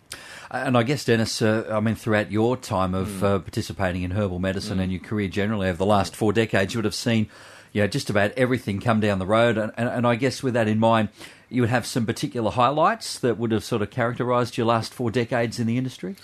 And 0.51 0.77
I 0.77 0.83
guess, 0.83 1.03
Dennis, 1.05 1.41
uh, 1.41 1.67
I 1.71 1.79
mean, 1.79 1.95
throughout 1.95 2.31
your 2.31 2.55
time 2.55 2.93
of 2.93 3.07
Mm. 3.07 3.23
uh, 3.23 3.39
participating 3.39 4.03
in 4.03 4.11
herbal 4.11 4.39
medicine 4.39 4.79
and 4.79 4.91
your 4.91 5.01
career 5.01 5.27
generally 5.27 5.67
over 5.67 5.77
the 5.77 5.85
last 5.85 6.15
four 6.15 6.31
decades, 6.31 6.73
you 6.73 6.77
would 6.77 6.85
have 6.85 6.93
seen, 6.93 7.27
you 7.73 7.81
know, 7.81 7.87
just 7.87 8.09
about 8.11 8.31
everything 8.37 8.79
come 8.79 8.99
down 8.99 9.17
the 9.17 9.25
road. 9.25 9.57
And, 9.57 9.71
and, 9.75 9.89
and 9.89 10.05
I 10.07 10.15
guess 10.15 10.43
with 10.43 10.53
that 10.53 10.67
in 10.67 10.79
mind, 10.79 11.09
you 11.49 11.61
would 11.61 11.71
have 11.71 11.85
some 11.87 12.05
particular 12.05 12.51
highlights 12.51 13.17
that 13.19 13.37
would 13.39 13.51
have 13.51 13.63
sort 13.63 13.81
of 13.81 13.89
characterised 13.89 14.55
your 14.55 14.67
last 14.67 14.93
four 14.93 15.09
decades 15.09 15.59
in 15.59 15.65
the 15.65 15.77
industry. 15.77 16.15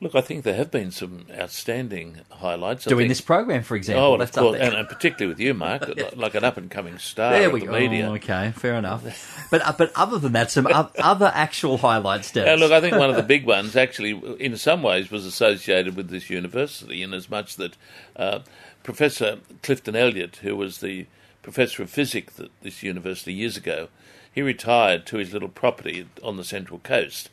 Look, 0.00 0.14
I 0.14 0.20
think 0.20 0.44
there 0.44 0.54
have 0.54 0.70
been 0.70 0.92
some 0.92 1.26
outstanding 1.36 2.18
highlights. 2.30 2.86
I 2.86 2.90
Doing 2.90 3.00
think- 3.02 3.08
this 3.10 3.20
program, 3.20 3.64
for 3.64 3.74
example, 3.74 4.04
Oh, 4.04 4.12
and 4.14 4.22
of 4.22 4.30
course, 4.30 4.60
and, 4.60 4.74
and 4.74 4.88
particularly 4.88 5.26
with 5.26 5.40
you, 5.40 5.54
Mark, 5.54 5.88
like- 5.96 6.16
like 6.16 6.34
an 6.36 6.44
up 6.44 6.56
and 6.56 6.70
coming 6.70 6.98
star 6.98 7.32
there 7.32 7.48
of 7.52 7.58
the 7.58 7.66
go. 7.66 7.72
media. 7.72 8.06
Oh, 8.08 8.14
okay, 8.14 8.52
fair 8.56 8.74
enough. 8.74 9.02
but 9.50 9.60
uh, 9.66 9.72
but 9.76 9.90
other 9.96 10.18
than 10.20 10.32
that, 10.34 10.52
some 10.52 10.68
other 10.70 11.32
actual 11.34 11.78
highlights, 11.78 12.30
Dennis. 12.30 12.48
Yeah, 12.60 12.64
look, 12.64 12.70
I 12.70 12.80
think 12.80 12.96
one 12.96 13.10
of 13.10 13.16
the 13.16 13.22
big 13.24 13.44
ones 13.44 13.74
actually, 13.74 14.12
in 14.38 14.56
some 14.56 14.84
ways, 14.84 15.10
was 15.10 15.26
associated 15.26 15.96
with 15.96 16.10
this 16.10 16.30
university, 16.30 17.02
in 17.02 17.12
as 17.12 17.28
much 17.28 17.56
that 17.56 17.76
uh, 18.14 18.38
Professor 18.84 19.38
Clifton 19.64 19.96
Elliott, 19.96 20.36
who 20.36 20.54
was 20.54 20.78
the 20.78 21.06
professor 21.42 21.82
of 21.82 21.90
physics 21.90 22.38
at 22.38 22.50
this 22.62 22.82
university 22.84 23.32
years 23.32 23.56
ago, 23.56 23.88
he 24.32 24.42
retired 24.42 25.06
to 25.06 25.16
his 25.16 25.32
little 25.32 25.48
property 25.48 26.06
on 26.22 26.36
the 26.36 26.44
Central 26.44 26.78
Coast. 26.78 27.30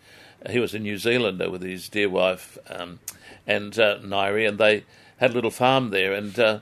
He 0.49 0.59
was 0.59 0.73
a 0.73 0.79
New 0.79 0.97
Zealander 0.97 1.49
with 1.49 1.61
his 1.61 1.89
dear 1.89 2.09
wife 2.09 2.57
um, 2.69 2.99
and 3.47 3.77
uh, 3.79 3.99
Nairi, 3.99 4.47
and 4.47 4.57
they 4.57 4.83
had 5.17 5.31
a 5.31 5.33
little 5.33 5.51
farm 5.51 5.89
there. 5.89 6.13
And 6.13 6.37
uh, 6.39 6.59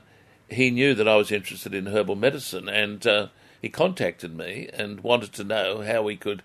he 0.48 0.70
knew 0.70 0.94
that 0.94 1.08
I 1.08 1.16
was 1.16 1.32
interested 1.32 1.74
in 1.74 1.86
herbal 1.86 2.16
medicine, 2.16 2.68
and 2.68 3.06
uh, 3.06 3.28
he 3.60 3.68
contacted 3.68 4.36
me 4.36 4.68
and 4.72 5.00
wanted 5.00 5.32
to 5.34 5.44
know 5.44 5.82
how 5.82 6.02
we 6.02 6.16
could 6.16 6.42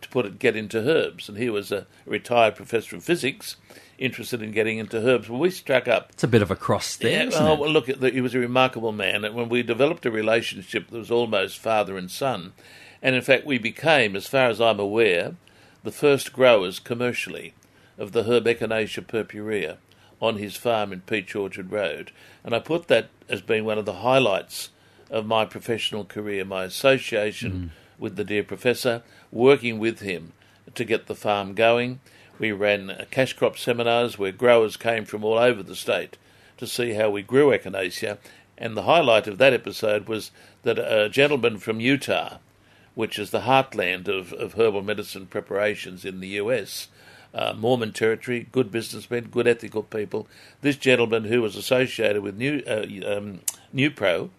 to 0.00 0.08
put 0.10 0.26
it, 0.26 0.38
get 0.38 0.56
into 0.56 0.78
herbs. 0.78 1.28
And 1.28 1.38
he 1.38 1.50
was 1.50 1.72
a 1.72 1.86
retired 2.06 2.56
professor 2.56 2.96
of 2.96 3.04
physics, 3.04 3.56
interested 3.98 4.42
in 4.42 4.52
getting 4.52 4.78
into 4.78 4.98
herbs. 4.98 5.28
Well, 5.28 5.40
we 5.40 5.50
struck 5.50 5.88
up. 5.88 6.10
it's 6.12 6.24
a 6.24 6.28
bit 6.28 6.42
of 6.42 6.50
a 6.50 6.56
cross 6.56 6.96
there. 6.96 7.24
Yeah, 7.24 7.30
oh, 7.34 7.54
well, 7.54 7.70
look, 7.70 7.86
he 7.86 8.20
was 8.20 8.34
a 8.34 8.38
remarkable 8.38 8.92
man, 8.92 9.24
and 9.24 9.34
when 9.34 9.48
we 9.48 9.62
developed 9.62 10.06
a 10.06 10.10
relationship 10.10 10.90
that 10.90 10.98
was 10.98 11.10
almost 11.10 11.58
father 11.58 11.96
and 11.96 12.10
son, 12.10 12.52
and 13.02 13.14
in 13.14 13.22
fact, 13.22 13.46
we 13.46 13.58
became, 13.58 14.16
as 14.16 14.26
far 14.26 14.48
as 14.48 14.60
I'm 14.60 14.80
aware, 14.80 15.34
the 15.88 15.92
first 15.92 16.34
growers 16.34 16.78
commercially 16.78 17.54
of 17.96 18.12
the 18.12 18.24
herb 18.24 18.44
Echinacea 18.44 19.06
purpurea 19.06 19.78
on 20.20 20.36
his 20.36 20.54
farm 20.54 20.92
in 20.92 21.00
Peach 21.00 21.34
Orchard 21.34 21.72
Road. 21.72 22.12
And 22.44 22.54
I 22.54 22.58
put 22.58 22.88
that 22.88 23.08
as 23.26 23.40
being 23.40 23.64
one 23.64 23.78
of 23.78 23.86
the 23.86 24.00
highlights 24.04 24.68
of 25.08 25.24
my 25.24 25.46
professional 25.46 26.04
career, 26.04 26.44
my 26.44 26.64
association 26.64 27.52
mm. 27.52 27.70
with 27.98 28.16
the 28.16 28.24
dear 28.24 28.44
professor, 28.44 29.02
working 29.32 29.78
with 29.78 30.00
him 30.00 30.34
to 30.74 30.84
get 30.84 31.06
the 31.06 31.14
farm 31.14 31.54
going. 31.54 32.00
We 32.38 32.52
ran 32.52 33.06
cash 33.10 33.32
crop 33.32 33.56
seminars 33.56 34.18
where 34.18 34.30
growers 34.30 34.76
came 34.76 35.06
from 35.06 35.24
all 35.24 35.38
over 35.38 35.62
the 35.62 35.74
state 35.74 36.18
to 36.58 36.66
see 36.66 36.92
how 36.92 37.08
we 37.08 37.22
grew 37.22 37.48
echinacea 37.48 38.18
And 38.58 38.76
the 38.76 38.82
highlight 38.82 39.26
of 39.26 39.38
that 39.38 39.54
episode 39.54 40.06
was 40.06 40.32
that 40.64 40.78
a 40.78 41.08
gentleman 41.08 41.56
from 41.56 41.80
Utah, 41.80 42.40
which 42.98 43.16
is 43.16 43.30
the 43.30 43.42
heartland 43.42 44.08
of, 44.08 44.32
of 44.32 44.54
herbal 44.54 44.82
medicine 44.82 45.24
preparations 45.24 46.04
in 46.04 46.18
the 46.18 46.30
US, 46.30 46.88
uh, 47.32 47.54
Mormon 47.56 47.92
territory, 47.92 48.48
good 48.50 48.72
businessmen, 48.72 49.28
good 49.30 49.46
ethical 49.46 49.84
people. 49.84 50.26
This 50.62 50.76
gentleman, 50.76 51.22
who 51.22 51.40
was 51.40 51.54
associated 51.54 52.22
with 52.22 52.36
New 52.36 52.60
uh, 52.66 53.16
um, 53.16 53.42
Nupro, 53.72 54.30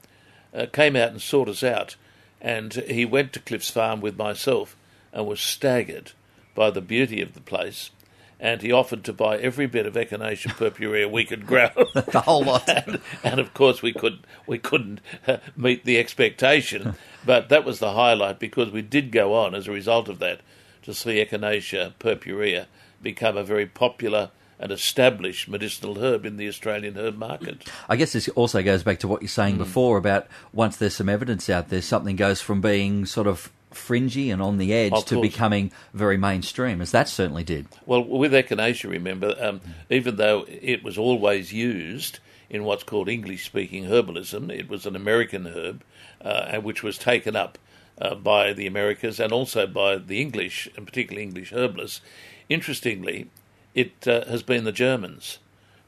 uh, 0.53 0.65
came 0.73 0.97
out 0.97 1.11
and 1.11 1.21
sought 1.21 1.47
us 1.47 1.63
out, 1.63 1.95
and 2.41 2.73
he 2.73 3.05
went 3.05 3.31
to 3.31 3.39
Cliff's 3.39 3.69
Farm 3.69 4.01
with 4.01 4.17
myself 4.17 4.75
and 5.13 5.25
was 5.25 5.39
staggered 5.39 6.11
by 6.53 6.69
the 6.69 6.81
beauty 6.81 7.21
of 7.21 7.35
the 7.35 7.39
place. 7.39 7.91
And 8.39 8.61
he 8.61 8.71
offered 8.71 9.03
to 9.03 9.11
buy 9.13 9.37
every 9.37 9.67
bit 9.67 9.85
of 9.85 9.95
Echinacea 9.95 10.55
purpurea 10.55 11.09
we 11.09 11.25
could 11.25 11.45
grow, 11.45 11.69
the 11.93 12.21
whole 12.23 12.43
lot. 12.43 12.69
and, 12.87 13.01
and 13.23 13.39
of 13.39 13.53
course 13.53 13.81
we 13.81 13.91
could 13.91 14.19
we 14.47 14.57
couldn't 14.57 15.01
uh, 15.27 15.37
meet 15.57 15.83
the 15.83 15.99
expectation, 15.99 16.95
but 17.25 17.49
that 17.49 17.65
was 17.65 17.79
the 17.79 17.93
highlight 17.93 18.39
because 18.39 18.71
we 18.71 18.81
did 18.81 19.11
go 19.11 19.33
on 19.33 19.53
as 19.53 19.67
a 19.67 19.71
result 19.71 20.07
of 20.07 20.19
that 20.19 20.39
to 20.83 20.93
see 20.93 21.23
Echinacea 21.23 21.93
purpurea 21.99 22.67
become 23.01 23.35
a 23.35 23.43
very 23.43 23.65
popular 23.65 24.31
and 24.61 24.71
established 24.73 25.47
medicinal 25.47 25.99
herb 25.99 26.25
in 26.25 26.35
the 26.35 26.47
Australian 26.47 26.97
herb 26.97 27.17
market. 27.17 27.65
I 27.87 27.95
guess 27.95 28.11
this 28.13 28.27
also 28.29 28.61
goes 28.61 28.83
back 28.83 28.99
to 28.99 29.07
what 29.07 29.21
you're 29.21 29.29
saying 29.29 29.55
Hmm. 29.55 29.63
before 29.63 29.97
about 29.97 30.27
once 30.53 30.77
there's 30.77 30.95
some 30.95 31.07
evidence 31.09 31.49
out 31.49 31.69
there, 31.69 31.81
something 31.81 32.15
goes 32.15 32.41
from 32.41 32.59
being 32.61 33.05
sort 33.05 33.27
of 33.27 33.51
fringy 33.71 34.31
and 34.31 34.41
on 34.41 34.57
the 34.57 34.73
edge 34.73 34.93
Of 34.93 35.05
to 35.05 35.15
course. 35.15 35.27
becoming 35.27 35.71
very 35.93 36.17
mainstream, 36.17 36.81
as 36.81 36.91
that 36.91 37.07
certainly 37.07 37.43
did. 37.43 37.67
Well, 37.85 38.03
with 38.03 38.33
echinacea, 38.33 38.89
remember, 38.89 39.35
um, 39.39 39.61
even 39.89 40.15
though 40.15 40.45
it 40.47 40.83
was 40.83 40.97
always 40.97 41.53
used 41.53 42.19
in 42.49 42.63
what's 42.63 42.83
called 42.83 43.07
English-speaking 43.07 43.85
herbalism, 43.85 44.49
it 44.51 44.67
was 44.67 44.85
an 44.85 44.95
American 44.95 45.45
herb, 45.45 45.83
uh, 46.21 46.57
which 46.57 46.81
was 46.81 46.97
taken 46.97 47.35
up 47.35 47.57
uh, 48.01 48.15
by 48.15 48.53
the 48.53 48.65
Americas 48.65 49.19
and 49.19 49.31
also 49.31 49.67
by 49.67 49.97
the 49.97 50.19
English, 50.19 50.67
and 50.75 50.87
particularly 50.87 51.23
English 51.23 51.53
herbalists. 51.53 52.01
Interestingly, 52.47 53.29
it 53.75 54.07
uh, 54.07 54.25
has 54.25 54.41
been 54.41 54.63
the 54.63 54.71
Germans 54.71 55.37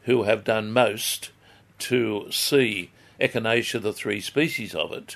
who 0.03 0.23
have 0.23 0.43
done 0.43 0.71
most 0.71 1.31
to 1.79 2.27
see 2.31 2.91
echinacea, 3.19 3.81
the 3.81 3.93
three 3.93 4.21
species 4.21 4.75
of 4.75 4.91
it, 4.91 5.15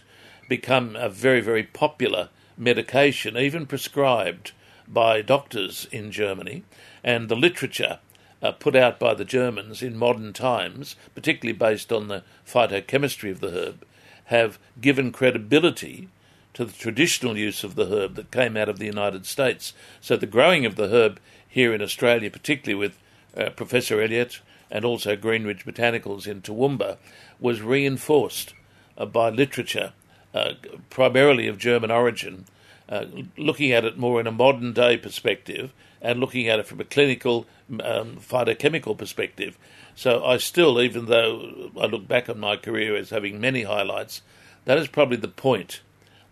become 0.50 0.96
a 0.96 1.10
very, 1.10 1.42
very 1.42 1.64
popular 1.64 2.30
medication, 2.58 3.38
even 3.38 3.66
prescribed 3.66 4.52
by 4.88 5.22
doctors 5.22 5.88
in 5.92 6.12
Germany, 6.12 6.64
and 7.04 7.30
the 7.30 7.36
literature 7.36 8.00
uh, 8.42 8.52
put 8.52 8.76
out 8.76 9.00
by 9.00 9.14
the 9.14 9.26
Germans 9.26 9.82
in 9.82 9.98
modern 9.98 10.34
times, 10.34 10.96
particularly 11.14 11.58
based 11.58 11.92
on 11.92 12.08
the 12.08 12.24
phytochemistry 12.48 13.32
of 13.32 13.40
the 13.40 13.52
herb, 13.52 13.86
have 14.26 14.60
given 14.80 15.12
credibility 15.12 16.10
to 16.54 16.66
the 16.66 16.74
traditional 16.74 17.38
use 17.38 17.64
of 17.64 17.76
the 17.76 17.88
herb 17.88 18.16
that 18.16 18.32
came 18.32 18.56
out 18.56 18.70
of 18.70 18.80
the 18.80 18.86
United 18.86 19.26
States. 19.26 19.74
So 20.00 20.16
the 20.16 20.26
growing 20.26 20.66
of 20.66 20.76
the 20.76 20.88
herb 20.88 21.20
here 21.48 21.74
in 21.74 21.82
Australia, 21.82 22.30
particularly 22.30 22.80
with 22.80 22.98
uh, 23.36 23.50
Professor 23.52 24.02
Elliott 24.02 24.40
and 24.72 24.86
also 24.86 25.16
Greenridge 25.16 25.66
Botanicals 25.66 26.28
in 26.28 26.42
Toowoomba, 26.42 26.98
was 27.40 27.62
reinforced 27.62 28.54
uh, 28.98 29.06
by 29.06 29.30
literature, 29.30 29.94
uh, 30.36 30.54
primarily 30.90 31.48
of 31.48 31.58
German 31.58 31.92
origin, 31.92 32.46
uh, 32.90 33.06
looking 33.38 33.72
at 33.72 33.86
it 33.86 33.98
more 33.98 34.20
in 34.20 34.28
a 34.28 34.32
modern 34.32 34.74
day 34.74 34.98
perspective 34.98 35.72
and 36.02 36.20
looking 36.20 36.50
at 36.50 36.60
it 36.60 36.68
from 36.68 36.82
a 36.82 36.84
clinical 36.84 37.48
um, 37.84 38.18
phytochemical 38.18 38.98
perspective. 38.98 39.58
So 39.96 40.24
I 40.26 40.38
still, 40.38 40.82
even 40.82 41.06
though 41.06 41.72
I 41.80 41.86
look 41.86 42.08
back 42.08 42.30
on 42.30 42.40
my 42.40 42.58
career 42.58 42.96
as 42.98 43.12
having 43.12 43.40
many 43.40 43.64
highlights, 43.64 44.22
that 44.66 44.78
is 44.78 44.90
probably 44.90 45.18
the 45.18 45.30
point 45.30 45.80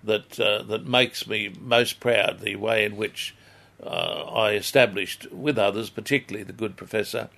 that 0.03 0.37
uh, 0.37 0.63
that 0.63 0.85
makes 0.85 1.25
me 1.25 1.55
most 1.59 2.01
proud. 2.01 2.41
The 2.41 2.57
way 2.57 2.83
in 2.83 2.97
which 2.97 3.33
uh, 3.81 4.25
I 4.25 4.51
established, 4.51 5.31
with 5.31 5.57
others, 5.57 5.89
particularly 5.89 6.43
the 6.43 6.51
good 6.51 6.75
professor, 6.75 7.29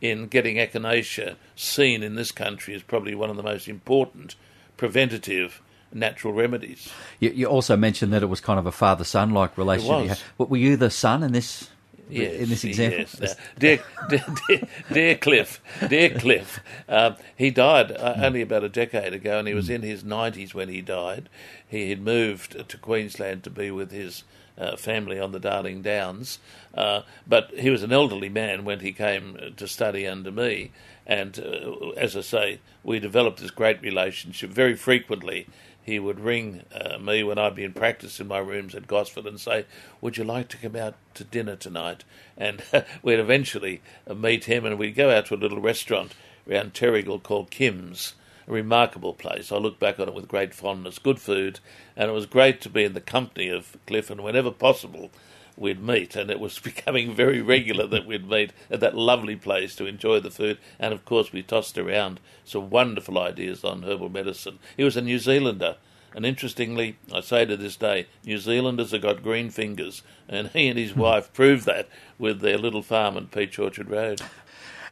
in 0.00 0.28
getting 0.28 0.56
echinacea 0.56 1.34
seen 1.56 2.02
in 2.02 2.14
this 2.14 2.30
country 2.30 2.74
as 2.74 2.82
probably 2.82 3.14
one 3.14 3.30
of 3.30 3.36
the 3.36 3.42
most 3.42 3.66
important 3.66 4.36
preventative 4.76 5.60
natural 5.94 6.32
remedies. 6.32 6.90
You, 7.20 7.30
you 7.30 7.46
also 7.46 7.76
mentioned 7.76 8.12
that 8.12 8.22
it 8.22 8.26
was 8.26 8.40
kind 8.40 8.58
of 8.58 8.66
a 8.66 8.72
father-son 8.72 9.32
like 9.32 9.56
relationship. 9.56 9.94
was. 9.94 10.02
you 10.02 10.08
had. 10.10 10.18
What, 10.36 10.50
were 10.50 10.56
you 10.56 10.76
the 10.76 10.90
son 10.90 11.22
in 11.22 11.32
this? 11.32 11.68
Yes, 12.08 12.34
in 12.34 12.48
this 12.50 12.64
example, 12.64 12.98
Yes. 12.98 13.20
Now, 13.20 13.28
dear, 13.58 13.80
dear, 14.10 14.24
dear, 14.46 14.68
dear 14.92 15.14
Cliff, 15.16 15.62
dear 15.88 16.10
Cliff, 16.10 16.60
um, 16.86 17.16
he 17.36 17.50
died 17.50 17.90
uh, 17.90 18.14
only 18.18 18.42
about 18.42 18.64
a 18.64 18.68
decade 18.68 19.14
ago, 19.14 19.38
and 19.38 19.48
he 19.48 19.54
was 19.54 19.70
in 19.70 19.80
his 19.80 20.04
nineties 20.04 20.54
when 20.54 20.68
he 20.68 20.82
died. 20.82 21.30
He 21.66 21.88
had 21.88 22.02
moved 22.02 22.68
to 22.68 22.76
Queensland 22.76 23.44
to 23.44 23.50
be 23.50 23.70
with 23.70 23.92
his 23.92 24.24
uh, 24.58 24.76
family 24.76 25.18
on 25.18 25.32
the 25.32 25.40
Darling 25.40 25.80
Downs, 25.80 26.38
uh, 26.74 27.02
but 27.26 27.50
he 27.56 27.70
was 27.70 27.82
an 27.82 27.92
elderly 27.92 28.28
man 28.28 28.64
when 28.64 28.80
he 28.80 28.92
came 28.92 29.54
to 29.56 29.66
study 29.66 30.06
under 30.06 30.30
me. 30.30 30.70
And 31.06 31.38
uh, 31.38 31.90
as 31.96 32.16
I 32.16 32.20
say, 32.20 32.60
we 32.84 33.00
developed 33.00 33.40
this 33.40 33.50
great 33.50 33.80
relationship 33.82 34.50
very 34.50 34.76
frequently 34.76 35.46
he 35.82 35.98
would 35.98 36.20
ring 36.20 36.62
uh, 36.72 36.98
me 36.98 37.22
when 37.22 37.38
I'd 37.38 37.56
be 37.56 37.64
in 37.64 37.72
practice 37.72 38.20
in 38.20 38.28
my 38.28 38.38
rooms 38.38 38.74
at 38.74 38.86
Gosford 38.86 39.26
and 39.26 39.40
say, 39.40 39.66
"Would 40.00 40.16
you 40.16 40.24
like 40.24 40.48
to 40.48 40.56
come 40.56 40.76
out 40.76 40.94
to 41.14 41.24
dinner 41.24 41.56
tonight?" 41.56 42.04
And 42.36 42.62
we'd 43.02 43.18
eventually 43.18 43.80
uh, 44.06 44.14
meet 44.14 44.44
him, 44.44 44.64
and 44.64 44.78
we'd 44.78 44.94
go 44.94 45.10
out 45.10 45.26
to 45.26 45.34
a 45.34 45.36
little 45.36 45.60
restaurant 45.60 46.12
around 46.48 46.74
Terrigal 46.74 47.22
called 47.22 47.50
Kim's, 47.50 48.14
a 48.46 48.52
remarkable 48.52 49.14
place. 49.14 49.52
I 49.52 49.56
look 49.56 49.78
back 49.78 49.98
on 49.98 50.08
it 50.08 50.14
with 50.14 50.28
great 50.28 50.54
fondness. 50.54 50.98
Good 50.98 51.20
food, 51.20 51.60
and 51.96 52.10
it 52.10 52.14
was 52.14 52.26
great 52.26 52.60
to 52.62 52.68
be 52.68 52.84
in 52.84 52.94
the 52.94 53.00
company 53.00 53.48
of 53.48 53.76
Cliff, 53.86 54.10
and 54.10 54.22
whenever 54.22 54.50
possible. 54.50 55.10
We'd 55.54 55.82
meet, 55.82 56.16
and 56.16 56.30
it 56.30 56.40
was 56.40 56.58
becoming 56.60 57.14
very 57.14 57.42
regular 57.42 57.86
that 57.88 58.06
we'd 58.06 58.28
meet 58.28 58.52
at 58.70 58.80
that 58.80 58.96
lovely 58.96 59.36
place 59.36 59.76
to 59.76 59.84
enjoy 59.84 60.20
the 60.20 60.30
food. 60.30 60.56
And 60.78 60.94
of 60.94 61.04
course, 61.04 61.30
we 61.30 61.42
tossed 61.42 61.76
around 61.76 62.20
some 62.42 62.70
wonderful 62.70 63.18
ideas 63.18 63.62
on 63.62 63.82
herbal 63.82 64.08
medicine. 64.08 64.58
He 64.78 64.84
was 64.84 64.96
a 64.96 65.02
New 65.02 65.18
Zealander, 65.18 65.76
and 66.14 66.26
interestingly, 66.26 66.96
I 67.12 67.20
say 67.20 67.44
to 67.44 67.56
this 67.56 67.76
day, 67.76 68.06
New 68.24 68.38
Zealanders 68.38 68.90
have 68.90 69.02
got 69.02 69.22
green 69.22 69.50
fingers, 69.50 70.02
and 70.28 70.48
he 70.48 70.68
and 70.68 70.78
his 70.78 70.92
hmm. 70.92 71.00
wife 71.00 71.32
proved 71.32 71.66
that 71.66 71.88
with 72.18 72.40
their 72.40 72.58
little 72.58 72.82
farm 72.82 73.16
on 73.16 73.26
Peach 73.26 73.58
Orchard 73.58 73.90
Road. 73.90 74.20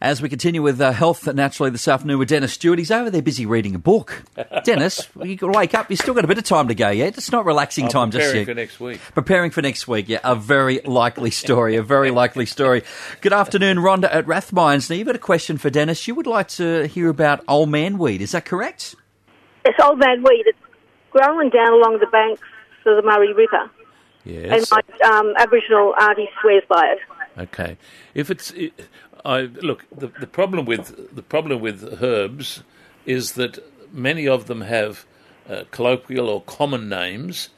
As 0.03 0.23
we 0.23 0.31
continue 0.31 0.63
with 0.63 0.81
uh, 0.81 0.93
health 0.93 1.27
naturally 1.35 1.69
this 1.69 1.87
afternoon 1.87 2.19
with 2.19 2.31
Dennis 2.31 2.55
Stewart, 2.55 2.79
he's 2.79 2.91
over 2.91 3.11
there 3.11 3.21
busy 3.21 3.45
reading 3.45 3.75
a 3.75 3.79
book. 3.79 4.23
Dennis, 4.65 5.07
you 5.23 5.37
can 5.37 5.53
wake 5.53 5.75
up. 5.75 5.91
You've 5.91 5.99
still 5.99 6.15
got 6.15 6.25
a 6.25 6.27
bit 6.27 6.39
of 6.39 6.45
time 6.45 6.69
to 6.69 6.75
go 6.75 6.89
yet. 6.89 7.19
It's 7.19 7.31
not 7.31 7.45
relaxing 7.45 7.85
I'm 7.85 7.91
time 7.91 8.11
just 8.11 8.25
preparing 8.29 8.47
for 8.47 8.55
next 8.55 8.81
week. 8.81 9.01
Preparing 9.13 9.51
for 9.51 9.61
next 9.61 9.87
week, 9.87 10.09
yeah. 10.09 10.21
A 10.25 10.35
very 10.35 10.81
likely 10.87 11.31
story, 11.31 11.77
a 11.77 11.83
very 11.83 12.11
likely 12.11 12.47
story. 12.47 12.83
Good 13.21 13.35
afternoon, 13.35 13.77
Rhonda 13.77 14.05
at 14.11 14.25
Rathmines. 14.25 14.89
Now, 14.89 14.97
you've 14.97 15.05
got 15.05 15.17
a 15.17 15.19
question 15.19 15.59
for 15.59 15.69
Dennis. 15.69 16.09
You 16.09 16.15
would 16.15 16.27
like 16.27 16.49
to 16.49 16.87
hear 16.87 17.11
about 17.11 17.45
old 17.47 17.69
man 17.69 17.99
weed, 17.99 18.23
is 18.23 18.33
that 18.33 18.47
correct? 18.47 18.95
It's 19.67 19.79
old 19.85 19.99
man 19.99 20.23
weed. 20.23 20.45
It's 20.47 20.59
growing 21.11 21.51
down 21.51 21.75
along 21.75 21.99
the 22.01 22.07
banks 22.07 22.41
of 22.87 22.97
the 22.97 23.03
Murray 23.03 23.35
River. 23.35 23.71
Yes. 24.25 24.71
And 24.73 24.83
my 25.03 25.09
um, 25.11 25.35
Aboriginal 25.37 25.95
auntie 26.01 26.31
swears 26.41 26.63
by 26.71 26.95
it. 26.95 26.99
Okay. 27.39 27.77
If 28.15 28.31
it's, 28.31 28.53
i 29.25 29.41
look 29.41 29.85
the 29.91 30.09
the 30.21 30.27
problem 30.27 30.65
with 30.65 31.15
the 31.15 31.23
problem 31.23 31.61
with 31.61 32.03
herbs 32.03 32.63
is 33.07 33.33
that 33.33 33.59
many 33.93 34.29
of 34.29 34.47
them 34.47 34.63
have 34.63 35.05
uh, 35.49 35.65
colloquial 35.71 36.29
or 36.29 36.43
common 36.43 36.89
names, 36.89 37.49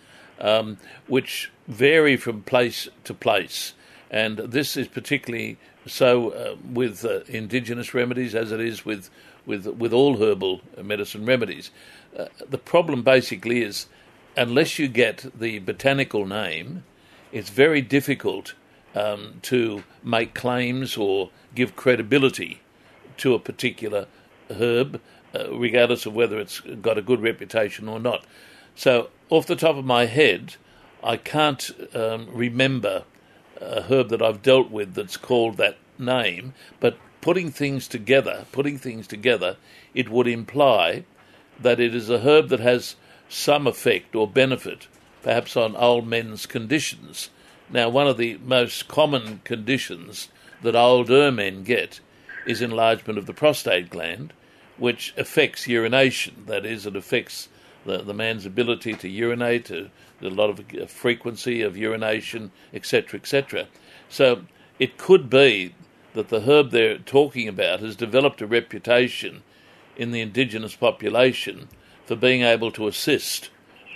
um, 0.40 0.78
which 1.06 1.50
vary 1.68 2.16
from 2.16 2.42
place 2.42 2.88
to 3.04 3.14
place, 3.14 3.74
and 4.10 4.38
this 4.38 4.76
is 4.76 4.88
particularly 4.88 5.58
so 5.86 6.30
uh, 6.30 6.56
with 6.72 7.04
uh, 7.04 7.20
indigenous 7.28 7.92
remedies 7.92 8.34
as 8.34 8.52
it 8.52 8.60
is 8.60 8.84
with 8.84 9.10
with 9.46 9.66
with 9.66 9.92
all 9.92 10.16
herbal 10.16 10.60
medicine 10.82 11.26
remedies. 11.26 11.70
Uh, 12.16 12.26
the 12.48 12.58
problem 12.58 13.02
basically 13.02 13.62
is 13.62 13.86
unless 14.36 14.78
you 14.78 14.88
get 14.88 15.26
the 15.38 15.58
botanical 15.58 16.24
name, 16.24 16.84
it's 17.32 17.50
very 17.50 17.82
difficult 17.82 18.54
um, 18.94 19.40
to 19.42 19.82
make 20.02 20.34
claims 20.34 20.96
or 20.96 21.30
give 21.54 21.76
credibility 21.76 22.60
to 23.18 23.34
a 23.34 23.38
particular 23.38 24.06
herb, 24.50 25.00
uh, 25.34 25.54
regardless 25.54 26.06
of 26.06 26.14
whether 26.14 26.38
it's 26.38 26.60
got 26.60 26.98
a 26.98 27.02
good 27.02 27.20
reputation 27.20 27.88
or 27.88 28.00
not. 28.00 28.24
So, 28.74 29.10
off 29.30 29.46
the 29.46 29.56
top 29.56 29.76
of 29.76 29.84
my 29.84 30.06
head, 30.06 30.56
I 31.02 31.16
can't 31.16 31.70
um, 31.94 32.28
remember 32.32 33.04
a 33.60 33.82
herb 33.82 34.08
that 34.10 34.22
I've 34.22 34.42
dealt 34.42 34.70
with 34.70 34.94
that's 34.94 35.16
called 35.16 35.56
that 35.56 35.76
name, 35.98 36.54
but 36.80 36.96
putting 37.20 37.50
things 37.50 37.86
together, 37.86 38.46
putting 38.52 38.78
things 38.78 39.06
together, 39.06 39.56
it 39.94 40.08
would 40.08 40.26
imply 40.26 41.04
that 41.60 41.80
it 41.80 41.94
is 41.94 42.10
a 42.10 42.20
herb 42.20 42.48
that 42.48 42.60
has 42.60 42.96
some 43.28 43.66
effect 43.66 44.14
or 44.14 44.26
benefit, 44.26 44.88
perhaps 45.22 45.56
on 45.56 45.76
old 45.76 46.06
men's 46.06 46.46
conditions. 46.46 47.30
Now, 47.72 47.88
one 47.88 48.06
of 48.06 48.18
the 48.18 48.38
most 48.44 48.86
common 48.86 49.40
conditions 49.44 50.28
that 50.62 50.76
older 50.76 51.32
men 51.32 51.62
get 51.64 52.00
is 52.46 52.60
enlargement 52.60 53.18
of 53.18 53.24
the 53.24 53.32
prostate 53.32 53.88
gland, 53.88 54.34
which 54.76 55.14
affects 55.16 55.66
urination. 55.66 56.44
That 56.46 56.66
is, 56.66 56.84
it 56.84 56.96
affects 56.96 57.48
the, 57.86 58.02
the 58.02 58.12
man's 58.12 58.44
ability 58.44 58.94
to 58.96 59.08
urinate, 59.08 59.70
uh, 59.70 59.84
a 60.20 60.28
lot 60.28 60.50
of 60.50 60.60
uh, 60.60 60.86
frequency 60.86 61.62
of 61.62 61.76
urination, 61.76 62.52
etc., 62.74 63.18
etc. 63.18 63.66
So 64.10 64.42
it 64.78 64.98
could 64.98 65.30
be 65.30 65.74
that 66.12 66.28
the 66.28 66.42
herb 66.42 66.72
they're 66.72 66.98
talking 66.98 67.48
about 67.48 67.80
has 67.80 67.96
developed 67.96 68.42
a 68.42 68.46
reputation 68.46 69.42
in 69.96 70.10
the 70.10 70.20
indigenous 70.20 70.76
population 70.76 71.68
for 72.04 72.16
being 72.16 72.42
able 72.42 72.70
to 72.72 72.86
assist 72.86 73.48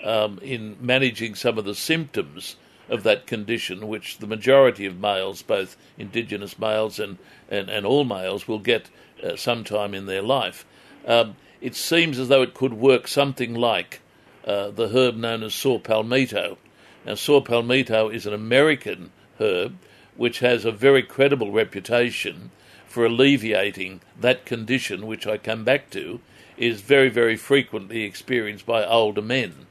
um, 0.03 0.39
in 0.41 0.77
managing 0.81 1.35
some 1.35 1.59
of 1.59 1.67
the 1.67 1.75
symptoms 1.75 2.57
of 2.89 3.03
that 3.03 3.27
condition, 3.27 3.89
which 3.89 4.19
the 4.19 4.27
majority 4.27 4.87
of 4.87 4.99
males, 4.99 5.43
both 5.43 5.77
indigenous 5.99 6.59
males 6.59 6.99
and, 6.99 7.19
and, 7.51 7.69
and 7.69 7.85
all 7.85 8.05
males, 8.05 8.47
will 8.47 8.59
get 8.59 8.91
uh, 9.23 9.37
sometime 9.37 9.95
in 9.95 10.07
their 10.07 10.23
life. 10.23 10.65
Um, 11.07 11.37
it 11.61 11.75
seems 11.75 12.19
as 12.19 12.29
though 12.29 12.43
it 12.43 12.55
could 12.55 12.75
work 12.75 13.09
something 13.09 13.55
like 13.55 14.01
uh, 14.47 14.71
the 14.71 14.89
herb 14.89 15.17
known 15.17 15.43
as 15.43 15.55
saw 15.55 15.79
palmetto. 15.79 16.59
Now, 17.05 17.15
saw 17.15 17.41
palmetto 17.41 18.09
is 18.09 18.27
an 18.27 18.35
American 18.35 19.11
herb 19.41 19.77
which 20.17 20.39
has 20.41 20.65
a 20.65 20.73
very 20.73 21.03
credible 21.03 21.53
reputation 21.53 22.51
for 22.87 23.05
alleviating 23.05 24.01
that 24.19 24.47
condition, 24.47 25.07
which 25.07 25.27
I 25.27 25.37
come 25.37 25.65
back 25.65 25.91
to, 25.91 26.21
is 26.57 26.81
very, 26.81 27.11
very 27.11 27.37
frequently 27.37 28.03
experienced 28.03 28.65
by 28.65 28.85
older 28.85 29.21
men. 29.21 29.66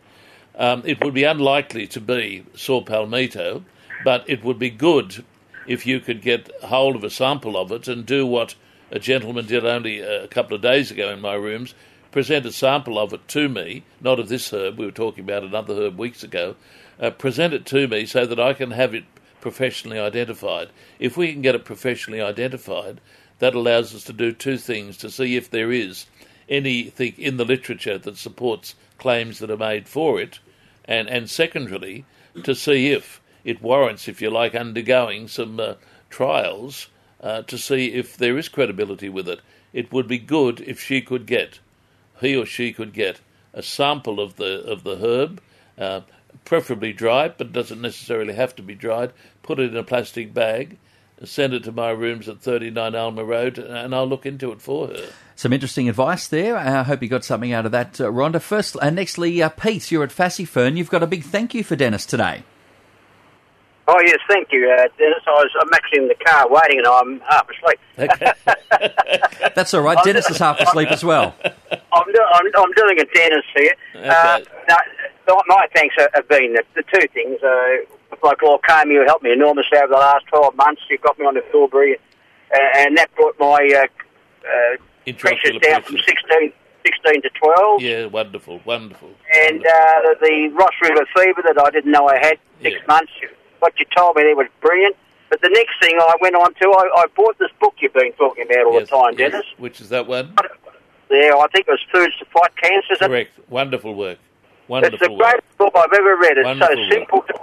Um, 0.58 0.84
it 0.86 1.04
would 1.04 1.13
be 1.13 1.24
unlikely 1.24 1.88
to 1.88 2.02
be 2.02 2.46
saw 2.56 2.82
palmetto, 2.82 3.65
but 4.04 4.24
it 4.30 4.44
would 4.44 4.60
be 4.60 4.70
good 4.70 5.24
if 5.68 5.86
you 5.86 6.00
could 6.00 6.22
get 6.22 6.50
hold 6.63 6.96
of 6.96 7.04
a 7.04 7.10
sample 7.10 7.58
of 7.58 7.72
it 7.72 7.88
and 7.88 8.06
do 8.06 8.26
what 8.26 8.56
a 8.91 9.00
gentleman 9.00 9.46
did 9.46 9.65
only 9.65 10.00
a 10.00 10.28
couple 10.28 10.56
of 10.56 10.62
days 10.62 10.91
ago 10.91 11.10
in 11.10 11.20
my 11.20 11.34
rooms 11.34 11.74
present 12.15 12.46
a 12.46 12.52
sample 12.54 12.98
of 12.98 13.12
it 13.12 13.28
to 13.28 13.50
me, 13.50 13.84
not 14.00 14.22
of 14.22 14.30
this 14.30 14.54
herb, 14.54 14.78
we 14.78 14.86
were 14.86 14.91
talking 14.91 15.26
about 15.26 15.44
another 15.44 15.74
herb 15.74 15.98
weeks 15.98 16.24
ago, 16.24 16.56
uh, 16.98 17.10
present 17.10 17.54
it 17.54 17.65
to 17.65 17.89
me 17.89 18.06
so 18.06 18.26
that 18.26 18.39
I 18.39 18.54
can 18.54 18.72
have 18.72 18.96
it 18.96 19.04
professionally 19.41 20.00
identified. 20.00 20.70
If 20.98 21.18
we 21.18 21.34
can 21.34 21.41
get 21.41 21.56
it 21.56 21.65
professionally 21.65 22.22
identified, 22.22 23.02
that 23.39 23.54
allows 23.54 23.94
us 23.94 24.06
to 24.06 24.13
do 24.13 24.32
two 24.32 24.58
things 24.58 24.96
to 25.00 25.12
see 25.12 25.36
if 25.36 25.50
there 25.50 25.74
is 25.74 26.06
anything 26.48 27.15
in 27.18 27.36
the 27.36 27.44
literature 27.44 27.98
that 27.98 28.15
supports 28.15 28.76
claims 28.98 29.39
that 29.39 29.52
are 29.52 29.58
made 29.58 29.89
for 29.89 30.22
it, 30.22 30.39
and, 30.88 31.10
and 31.10 31.30
secondarily, 31.30 32.06
to 32.43 32.56
see 32.56 32.91
if 32.91 33.21
it 33.43 33.62
warrants, 33.62 34.08
if 34.08 34.21
you 34.21 34.30
like, 34.30 34.56
undergoing 34.56 35.28
some 35.28 35.60
uh, 35.60 35.74
trials 36.10 36.88
uh, 37.21 37.41
to 37.43 37.58
see 37.58 37.93
if 37.93 38.17
there 38.17 38.38
is 38.38 38.50
credibility 38.50 39.10
with 39.10 39.28
it. 39.28 39.39
It 39.74 39.91
would 39.91 40.08
be 40.08 40.17
good 40.17 40.62
if 40.62 40.82
she 40.82 41.02
could 41.02 41.26
get, 41.26 41.60
he 42.21 42.36
or 42.36 42.45
she 42.45 42.71
could 42.71 42.93
get, 42.93 43.19
a 43.54 43.62
sample 43.62 44.19
of 44.19 44.36
the 44.36 44.62
of 44.63 44.84
the 44.84 44.98
herb, 44.98 45.41
uh, 45.78 46.02
preferably 46.43 46.93
dried, 46.93 47.38
but 47.38 47.54
doesn't 47.54 47.82
necessarily 47.82 48.34
have 48.34 48.56
to 48.56 48.62
be 48.62 48.76
dried. 48.76 49.12
Put 49.43 49.60
it 49.60 49.71
in 49.71 49.78
a 49.78 49.84
plastic 49.84 50.34
bag, 50.34 50.78
send 51.23 51.54
it 51.54 51.63
to 51.63 51.71
my 51.71 51.91
rooms 51.91 52.28
at 52.28 52.41
39 52.41 52.95
Alma 52.95 53.23
Road, 53.23 53.58
and 53.58 53.95
I'll 53.95 54.08
look 54.08 54.25
into 54.25 54.51
it 54.51 54.62
for 54.62 54.88
her. 54.88 55.10
Some 55.36 55.54
interesting 55.54 55.89
advice 55.89 56.28
there. 56.28 56.58
I 56.58 56.84
hope 56.84 57.01
you 57.01 57.10
got 57.10 57.25
something 57.25 57.54
out 57.54 57.65
of 57.65 57.71
that, 57.71 57.99
uh, 57.99 58.06
Rhonda. 58.06 58.41
First, 58.41 58.75
uh, 58.78 58.89
nextly, 58.89 59.43
uh, 59.43 59.49
Pete, 59.49 59.91
you're 59.91 60.04
at 60.04 60.12
Fern. 60.12 60.78
You've 60.78 60.89
got 60.89 61.04
a 61.04 61.08
big 61.08 61.23
thank 61.23 61.54
you 61.54 61.63
for 61.63 61.75
Dennis 61.75 62.06
today. 62.06 62.43
Oh 63.88 64.01
yes, 64.04 64.17
thank 64.28 64.51
you, 64.51 64.67
uh, 64.67 64.88
Dennis. 64.97 65.21
I 65.28 65.32
was 65.32 65.51
I'm 65.62 65.71
actually 65.73 65.99
in 65.99 66.08
the 66.08 66.15
car 66.15 66.49
waiting, 66.49 66.80
and 66.80 66.88
I'm 66.88 67.19
half 67.19 67.47
asleep. 67.47 67.80
Okay. 67.99 69.51
That's 69.56 69.75
all 69.75 69.82
right. 69.82 70.04
Dennis 70.04 70.28
is 70.30 70.38
half 70.38 70.60
asleep 70.60 70.89
as 70.89 71.04
well. 71.04 71.36
I'm, 71.43 72.12
do, 72.12 72.19
I'm, 72.34 72.45
I'm 72.58 72.71
doing 72.71 72.99
a 72.99 73.06
Dennis 73.13 73.45
here. 73.56 73.75
Okay. 73.95 74.08
Uh, 74.08 74.39
now, 74.67 74.78
my 75.47 75.67
thanks 75.75 75.95
have 76.15 76.28
been 76.28 76.54
the, 76.54 76.63
the 76.73 76.84
two 76.91 77.08
things. 77.13 77.39
Like 78.23 78.41
Lord 78.41 78.62
you 78.88 79.04
helped 79.06 79.23
me 79.23 79.32
enormously 79.32 79.78
over 79.78 79.88
the 79.88 79.93
last 79.99 80.25
12 80.28 80.56
months. 80.56 80.82
You 80.89 80.97
got 80.97 81.17
me 81.19 81.25
on 81.25 81.34
the 81.36 81.41
Filbury, 81.51 81.95
uh, 82.54 82.58
and 82.78 82.97
that 82.97 83.13
brought 83.15 83.38
my 83.39 83.84
uh, 83.84 84.47
uh, 84.47 85.13
pressures 85.17 85.58
down 85.62 85.82
from 85.84 85.97
16, 85.97 86.54
16 86.86 87.21
to 87.21 87.30
12. 87.30 87.82
Yeah, 87.82 88.06
wonderful, 88.06 88.62
wonderful. 88.65 89.10
And 89.36 89.60
uh, 89.65 90.15
the 90.21 90.49
Ross 90.54 90.73
River 90.82 91.06
fever 91.15 91.41
that 91.45 91.62
I 91.63 91.69
didn't 91.71 91.91
know 91.91 92.08
I 92.08 92.17
had 92.17 92.38
six 92.62 92.75
Yeah. 92.80 92.86
months. 92.88 93.12
What 93.60 93.73
you 93.80 93.86
told 93.95 94.15
me 94.17 94.23
there 94.23 94.36
was 94.36 94.47
brilliant. 94.62 94.95
But 95.30 95.41
the 95.41 95.49
next 95.49 95.73
thing 95.82 95.97
I 95.99 96.13
went 96.21 96.36
on 96.36 96.54
to, 96.54 96.65
I, 96.69 97.01
I 97.01 97.06
bought 97.15 97.38
this 97.39 97.49
book 97.60 97.73
you've 97.80 97.93
been 97.93 98.12
talking 98.13 98.45
about 98.45 98.65
all 98.67 98.73
Yes, 98.80 98.89
the 98.89 98.95
time, 98.95 99.13
yes. 99.17 99.32
Dennis. 99.32 99.45
Which 99.58 99.82
is 99.82 99.89
that 99.89 100.06
one? 100.08 100.34
Yeah, 101.10 101.32
I 101.38 101.47
think 101.51 101.67
it 101.67 101.71
was 101.71 101.80
Foods 101.91 102.13
to 102.19 102.25
Fight 102.25 102.56
Cancer. 102.62 102.93
Is 102.93 103.01
it? 103.01 103.08
Correct. 103.08 103.39
Wonderful 103.49 103.95
work. 103.95 104.19
Wonderful 104.67 104.95
It's 104.95 105.04
the 105.04 105.12
Wonderful 105.12 105.17
work. 105.17 105.32
greatest 105.32 105.58
book 105.58 105.73
I've 105.75 105.93
ever 105.93 106.15
read. 106.17 106.38
It's 106.38 106.45
Wonderful 106.45 106.75
so 106.75 106.89
simple 106.95 107.21
to, 107.21 107.34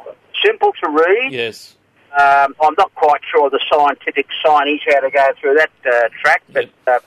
simple 0.45 0.73
to 0.83 0.91
read. 0.91 1.33
Yes. 1.33 1.77
Um, 2.13 2.55
I'm 2.63 2.75
not 2.77 2.95
quite 2.95 3.23
sure 3.31 3.49
the 3.49 3.61
scientific 3.73 4.27
signage 4.45 4.81
how 4.87 5.01
to 5.01 5.11
go 5.11 5.29
through 5.41 5.55
that 5.55 5.71
uh, 5.87 6.09
track, 6.23 6.43
but 6.53 6.69
uh, 6.87 6.99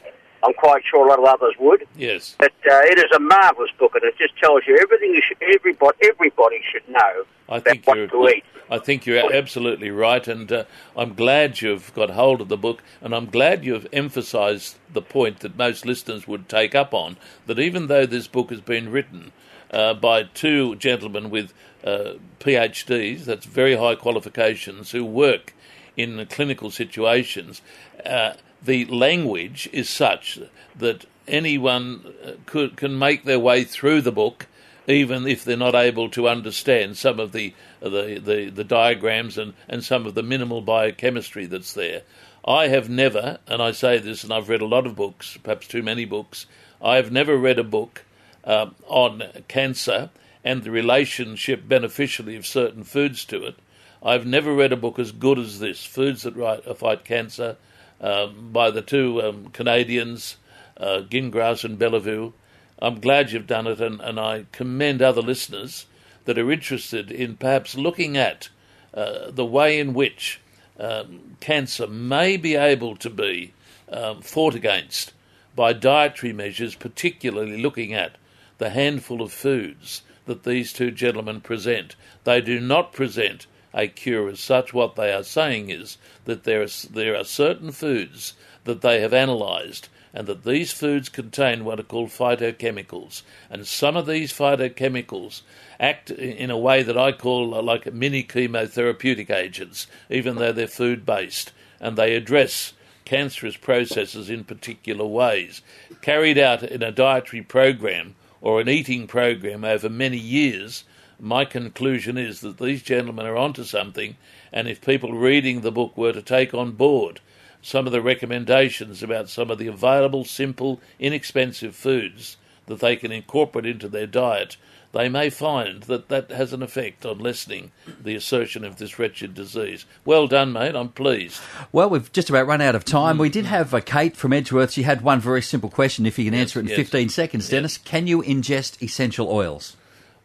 I'm 0.43 0.54
quite 0.54 0.84
sure 0.89 1.06
a 1.06 1.10
lot 1.10 1.19
of 1.19 1.26
others 1.26 1.54
would. 1.60 1.86
Yes. 1.95 2.36
But 2.39 2.54
uh, 2.69 2.82
it 2.84 2.98
is 2.98 3.12
a 3.15 3.19
marvellous 3.19 3.69
book, 3.78 3.93
and 3.95 4.04
it 4.04 4.17
just 4.17 4.36
tells 4.38 4.63
you 4.67 4.78
everything 4.82 5.12
you 5.13 5.21
should, 5.28 5.38
everybody, 5.54 5.98
everybody 6.04 6.62
should 6.71 6.88
know 6.89 7.26
I 7.48 7.58
about 7.58 7.63
think 7.63 7.88
what 7.88 8.10
to 8.10 8.30
eat. 8.30 8.43
I 8.69 8.80
think 8.80 9.06
you're 9.06 9.32
absolutely 9.32 9.91
right, 9.91 10.28
and 10.28 10.52
uh, 10.52 10.63
I'm 10.98 11.13
glad 11.13 11.62
you've 11.62 11.93
got 11.93 12.10
hold 12.10 12.41
of 12.41 12.48
the 12.48 12.58
book, 12.58 12.82
and 13.00 13.13
I'm 13.13 13.28
glad 13.28 13.63
you've 13.63 13.88
emphasised 13.93 14.78
the 14.91 15.04
point 15.04 15.41
that 15.41 15.56
most 15.56 15.86
listeners 15.86 16.28
would 16.28 16.50
take 16.50 16.74
up 16.74 16.93
on 16.93 17.17
that 17.45 17.60
even 17.60 17.88
though 17.88 18.08
this 18.08 18.28
book 18.28 18.50
has 18.50 18.62
been 18.62 18.89
written 18.89 19.32
uh, 19.71 19.93
by 19.93 20.23
two 20.23 20.75
gentlemen 20.75 21.30
with 21.30 21.54
uh, 21.84 22.13
PhDs, 22.39 23.25
that's 23.25 23.45
very 23.45 23.75
high 23.75 23.95
qualifications, 23.95 24.91
who 24.91 25.06
work 25.06 25.54
in 25.95 26.25
clinical 26.28 26.71
situations, 26.71 27.62
uh, 28.06 28.34
the 28.62 28.86
language 28.86 29.69
is 29.71 29.89
such 29.89 30.39
that 30.75 31.06
anyone 31.28 32.13
uh, 32.23 32.32
could 32.45 32.75
can 32.75 32.97
make 32.97 33.23
their 33.23 33.39
way 33.39 33.63
through 33.63 34.01
the 34.01 34.12
book 34.12 34.47
even 34.88 35.25
if 35.25 35.43
they're 35.43 35.58
not 35.58 35.73
able 35.73 36.10
to 36.10 36.28
understand 36.28 36.97
some 36.97 37.19
of 37.19 37.32
the 37.32 37.54
the, 37.80 38.19
the, 38.23 38.49
the 38.49 38.63
diagrams 38.63 39.38
and, 39.38 39.54
and 39.67 39.84
some 39.84 40.06
of 40.06 40.15
the 40.15 40.23
minimal 40.23 40.62
biochemistry 40.62 41.45
that's 41.45 41.73
there. 41.73 42.01
I 42.43 42.67
have 42.67 42.89
never, 42.89 43.39
and 43.47 43.62
I 43.62 43.71
say 43.71 43.97
this, 43.97 44.23
and 44.23 44.32
I've 44.32 44.49
read 44.49 44.62
a 44.62 44.67
lot 44.67 44.86
of 44.86 44.95
books, 44.95 45.38
perhaps 45.43 45.67
too 45.67 45.84
many 45.84 46.06
books, 46.06 46.45
I 46.82 46.95
have 46.95 47.12
never 47.12 47.38
read 47.38 47.60
a 47.60 47.63
book 47.63 48.04
um, 48.45 48.75
on 48.88 49.23
cancer 49.47 50.10
and 50.43 50.63
the 50.63 50.71
relationship 50.71 51.67
beneficially 51.67 52.36
of 52.36 52.45
certain 52.45 52.84
foods 52.84 53.25
to 53.25 53.43
it. 53.43 53.55
I've 54.03 54.25
never 54.25 54.53
read 54.53 54.71
a 54.71 54.77
book 54.77 54.99
as 54.99 55.12
good 55.12 55.39
as 55.39 55.60
this, 55.60 55.84
Foods 55.84 56.21
That 56.23 56.36
Right, 56.36 56.63
Fight 56.77 57.03
Cancer, 57.03 57.58
um, 57.99 58.51
by 58.51 58.69
the 58.69 58.84
two 58.84 59.21
um, 59.21 59.49
Canadians, 59.49 60.38
uh, 60.77 61.01
Gingras 61.10 61.63
and 61.63 61.79
Béliveau. 61.79 62.34
I'm 62.79 62.99
glad 62.99 63.31
you've 63.31 63.47
done 63.47 63.65
it, 63.65 63.81
and, 63.81 63.99
and 64.01 64.19
I 64.19 64.45
commend 64.51 65.01
other 65.01 65.21
listeners 65.21 65.88
that 66.25 66.38
are 66.38 66.51
interested 66.51 67.12
in 67.12 67.38
perhaps 67.38 67.75
looking 67.75 68.15
at 68.15 68.49
uh, 68.93 69.31
the 69.31 69.45
way 69.45 69.79
in 69.79 69.93
which 69.93 70.39
um, 70.79 71.38
cancer 71.39 71.88
may 71.88 72.38
be 72.38 72.55
able 72.55 72.95
to 72.97 73.10
be 73.10 73.53
um, 73.91 74.21
fought 74.21 74.53
against 74.55 75.13
by 75.55 75.73
dietary 75.73 76.34
measures, 76.34 76.75
particularly 76.75 77.62
looking 77.62 77.93
at 77.93 78.17
the 78.58 78.70
handful 78.70 79.22
of 79.22 79.32
foods 79.32 80.02
that 80.26 80.44
these 80.44 80.74
two 80.74 80.91
gentlemen 80.91 81.41
present. 81.41 81.96
They 82.24 82.41
do 82.41 82.60
not 82.60 82.94
present 82.94 83.48
a 83.74 83.88
cure 83.88 84.30
as 84.30 84.39
such. 84.39 84.74
What 84.74 84.96
they 84.96 85.13
are 85.13 85.24
saying 85.24 85.70
is 85.70 85.98
that 86.26 86.44
there 86.44 86.62
are, 86.62 86.68
there 86.89 87.15
are 87.15 87.24
certain 87.24 87.72
foods 87.72 88.34
that 88.63 88.82
they 88.82 89.02
have 89.02 89.13
analysed 89.13 89.89
and 90.13 90.28
that 90.28 90.46
these 90.46 90.72
foods 90.72 91.10
contain 91.10 91.65
what 91.65 91.80
are 91.80 91.84
called 91.84 92.10
phytochemicals. 92.10 93.22
And 93.50 93.68
some 93.68 93.98
of 93.98 94.08
these 94.08 94.32
phytochemicals 94.32 95.41
act 95.78 96.10
in 96.10 96.50
a 96.50 96.58
way 96.58 96.84
that 96.84 96.98
I 96.98 97.12
call 97.12 97.62
like 97.62 97.94
mini 97.94 98.24
chemotherapeutic 98.24 99.30
agents, 99.30 99.88
even 100.10 100.38
though 100.38 100.54
they're 100.54 100.68
food 100.68 101.06
based, 101.06 101.52
and 101.82 101.98
they 101.98 102.15
address 102.15 102.72
cancerous 103.04 103.58
processes 103.58 104.30
in 104.30 104.46
particular 104.46 105.06
ways. 105.06 105.62
Carried 106.02 106.38
out 106.38 106.63
in 106.63 106.82
a 106.82 106.94
dietary 106.94 107.41
program 107.41 108.15
or 108.45 108.62
an 108.62 108.69
eating 108.69 109.08
program 109.08 109.65
over 109.65 109.89
many 109.89 110.19
years, 110.19 110.84
my 111.19 111.43
conclusion 111.43 112.15
is 112.15 112.41
that 112.41 112.60
these 112.60 112.84
gentlemen 112.84 113.25
are 113.25 113.36
onto 113.36 113.63
something, 113.63 114.15
and 114.53 114.67
if 114.67 114.86
people 114.86 115.13
reading 115.13 115.62
the 115.62 115.71
book 115.71 115.97
were 115.97 116.13
to 116.13 116.21
take 116.21 116.53
on 116.53 116.71
board 116.73 117.19
some 117.63 117.88
of 117.88 117.91
the 117.91 118.03
recommendations 118.03 119.01
about 119.01 119.29
some 119.29 119.49
of 119.49 119.58
the 119.58 119.65
available, 119.65 120.23
simple, 120.23 120.79
inexpensive 120.99 121.75
foods 121.75 122.38
that 122.67 122.81
they 122.81 122.95
can 122.95 123.12
incorporate 123.12 123.65
into 123.65 123.88
their 123.88 124.05
diet, 124.05 124.58
they 124.95 125.10
may 125.10 125.29
find 125.29 125.84
that 125.84 126.08
that 126.08 126.31
has 126.31 126.53
an 126.53 126.63
effect 126.63 127.05
on 127.05 127.19
lessening 127.19 127.71
the 128.01 128.15
assertion 128.15 128.63
of 128.63 128.77
this 128.77 128.97
wretched 128.97 129.34
disease. 129.34 129.86
Well 130.05 130.25
done, 130.27 130.53
mate. 130.53 130.73
I'm 130.73 130.89
pleased. 130.89 131.41
Well, 131.73 131.89
we've 131.89 132.10
just 132.13 132.29
about 132.29 132.47
run 132.47 132.62
out 132.62 132.75
of 132.75 132.86
time. 132.86 133.17
We 133.17 133.27
did 133.29 133.45
have 133.45 133.73
uh, 133.73 133.81
Kate 133.81 134.15
from 134.15 134.31
Edgeworth. 134.31 134.71
She 134.71 134.84
had 134.84 135.01
one 135.01 135.19
very 135.19 135.41
simple 135.41 135.69
question. 135.69 136.05
If 136.05 136.17
you 136.17 136.23
can 136.25 136.34
Yes, 136.34 136.41
answer 136.41 136.60
it 136.60 136.63
in 136.63 136.67
yes. 136.69 136.77
15 136.77 137.10
seconds, 137.10 137.49
Dennis, 137.49 137.77
can 137.77 138.08
you 138.08 138.21
ingest 138.23 138.81
essential 138.81 139.27
oils? 139.29 139.75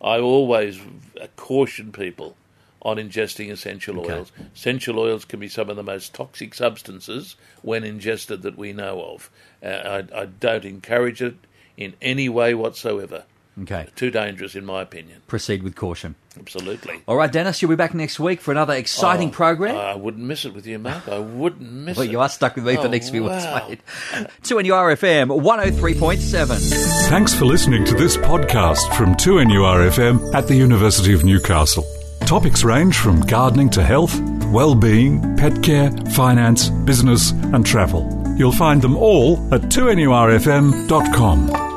I 0.00 0.18
always 0.20 0.78
uh, 1.20 1.26
caution 1.37 1.90
people 1.90 2.37
on 2.83 2.96
ingesting 2.96 3.50
essential 3.50 3.98
Okay. 4.00 4.12
oils. 4.14 4.33
Essential 4.54 4.98
oils 5.00 5.24
can 5.24 5.40
be 5.40 5.48
some 5.48 5.68
of 5.68 5.76
the 5.76 5.83
most 5.83 6.14
toxic 6.14 6.54
substances 6.54 7.35
when 7.62 7.83
ingested 7.85 8.42
that 8.42 8.56
we 8.56 8.72
know 8.72 9.02
of. 9.02 9.30
Uh, 9.62 10.04
I, 10.14 10.20
I 10.22 10.24
don't 10.26 10.64
encourage 10.64 11.20
it 11.20 11.35
in 11.76 11.94
any 12.00 12.28
way 12.28 12.54
whatsoever. 12.54 13.24
Okay. 13.62 13.87
Too 13.96 14.11
dangerous, 14.11 14.55
in 14.55 14.64
my 14.64 14.83
opinion. 14.83 15.23
Proceed 15.27 15.62
with 15.62 15.75
caution. 15.77 16.14
Absolutely. 16.38 17.03
All 17.07 17.16
right, 17.16 17.31
Dennis, 17.31 17.61
you'll 17.61 17.68
be 17.70 17.77
back 17.77 17.94
next 17.94 18.18
week 18.20 18.40
for 18.40 18.53
another 18.53 18.75
exciting 18.75 19.29
Oh, 19.29 19.33
program. 19.33 19.77
I 19.77 19.94
wouldn't 19.96 20.25
miss 20.25 20.44
it 20.44 20.55
with 20.55 20.66
you, 20.66 20.79
Mark. 20.79 21.09
I 21.09 21.18
wouldn't 21.18 21.70
miss 21.70 21.96
well, 21.96 22.05
it. 22.05 22.07
Well, 22.07 22.12
you 22.12 22.20
are 22.20 22.29
stuck 22.29 22.55
with 22.57 22.64
me 22.64 22.75
for 22.75 22.81
Oh, 22.81 22.83
the 22.85 22.88
next 22.88 23.11
few 23.11 23.29
oh, 23.29 23.33
weeks, 23.33 23.44
wow. 23.44 23.66
mate. 23.68 23.81
2NURFM 24.44 25.42
103.7. 25.42 27.09
Thanks 27.09 27.35
for 27.35 27.44
listening 27.44 27.85
to 27.87 27.94
this 27.94 28.16
podcast 28.16 28.94
from 28.96 29.14
2NURFM 29.16 30.35
at 30.35 30.46
the 30.46 30.55
University 30.55 31.12
of 31.12 31.25
Newcastle. 31.25 31.85
Topics 32.27 32.62
range 32.64 32.96
from 32.96 33.20
gardening 33.23 33.68
to 33.70 33.83
health, 33.83 34.18
well-being, 34.53 35.37
pet 35.37 35.62
care, 35.62 35.90
finance, 36.12 36.68
business 36.70 37.33
and 37.33 37.66
travel. 37.66 38.09
You'll 38.37 38.53
find 38.53 38.81
them 38.81 38.96
all 38.96 39.35
at 39.53 39.62
2NURFM.com. 39.62 41.69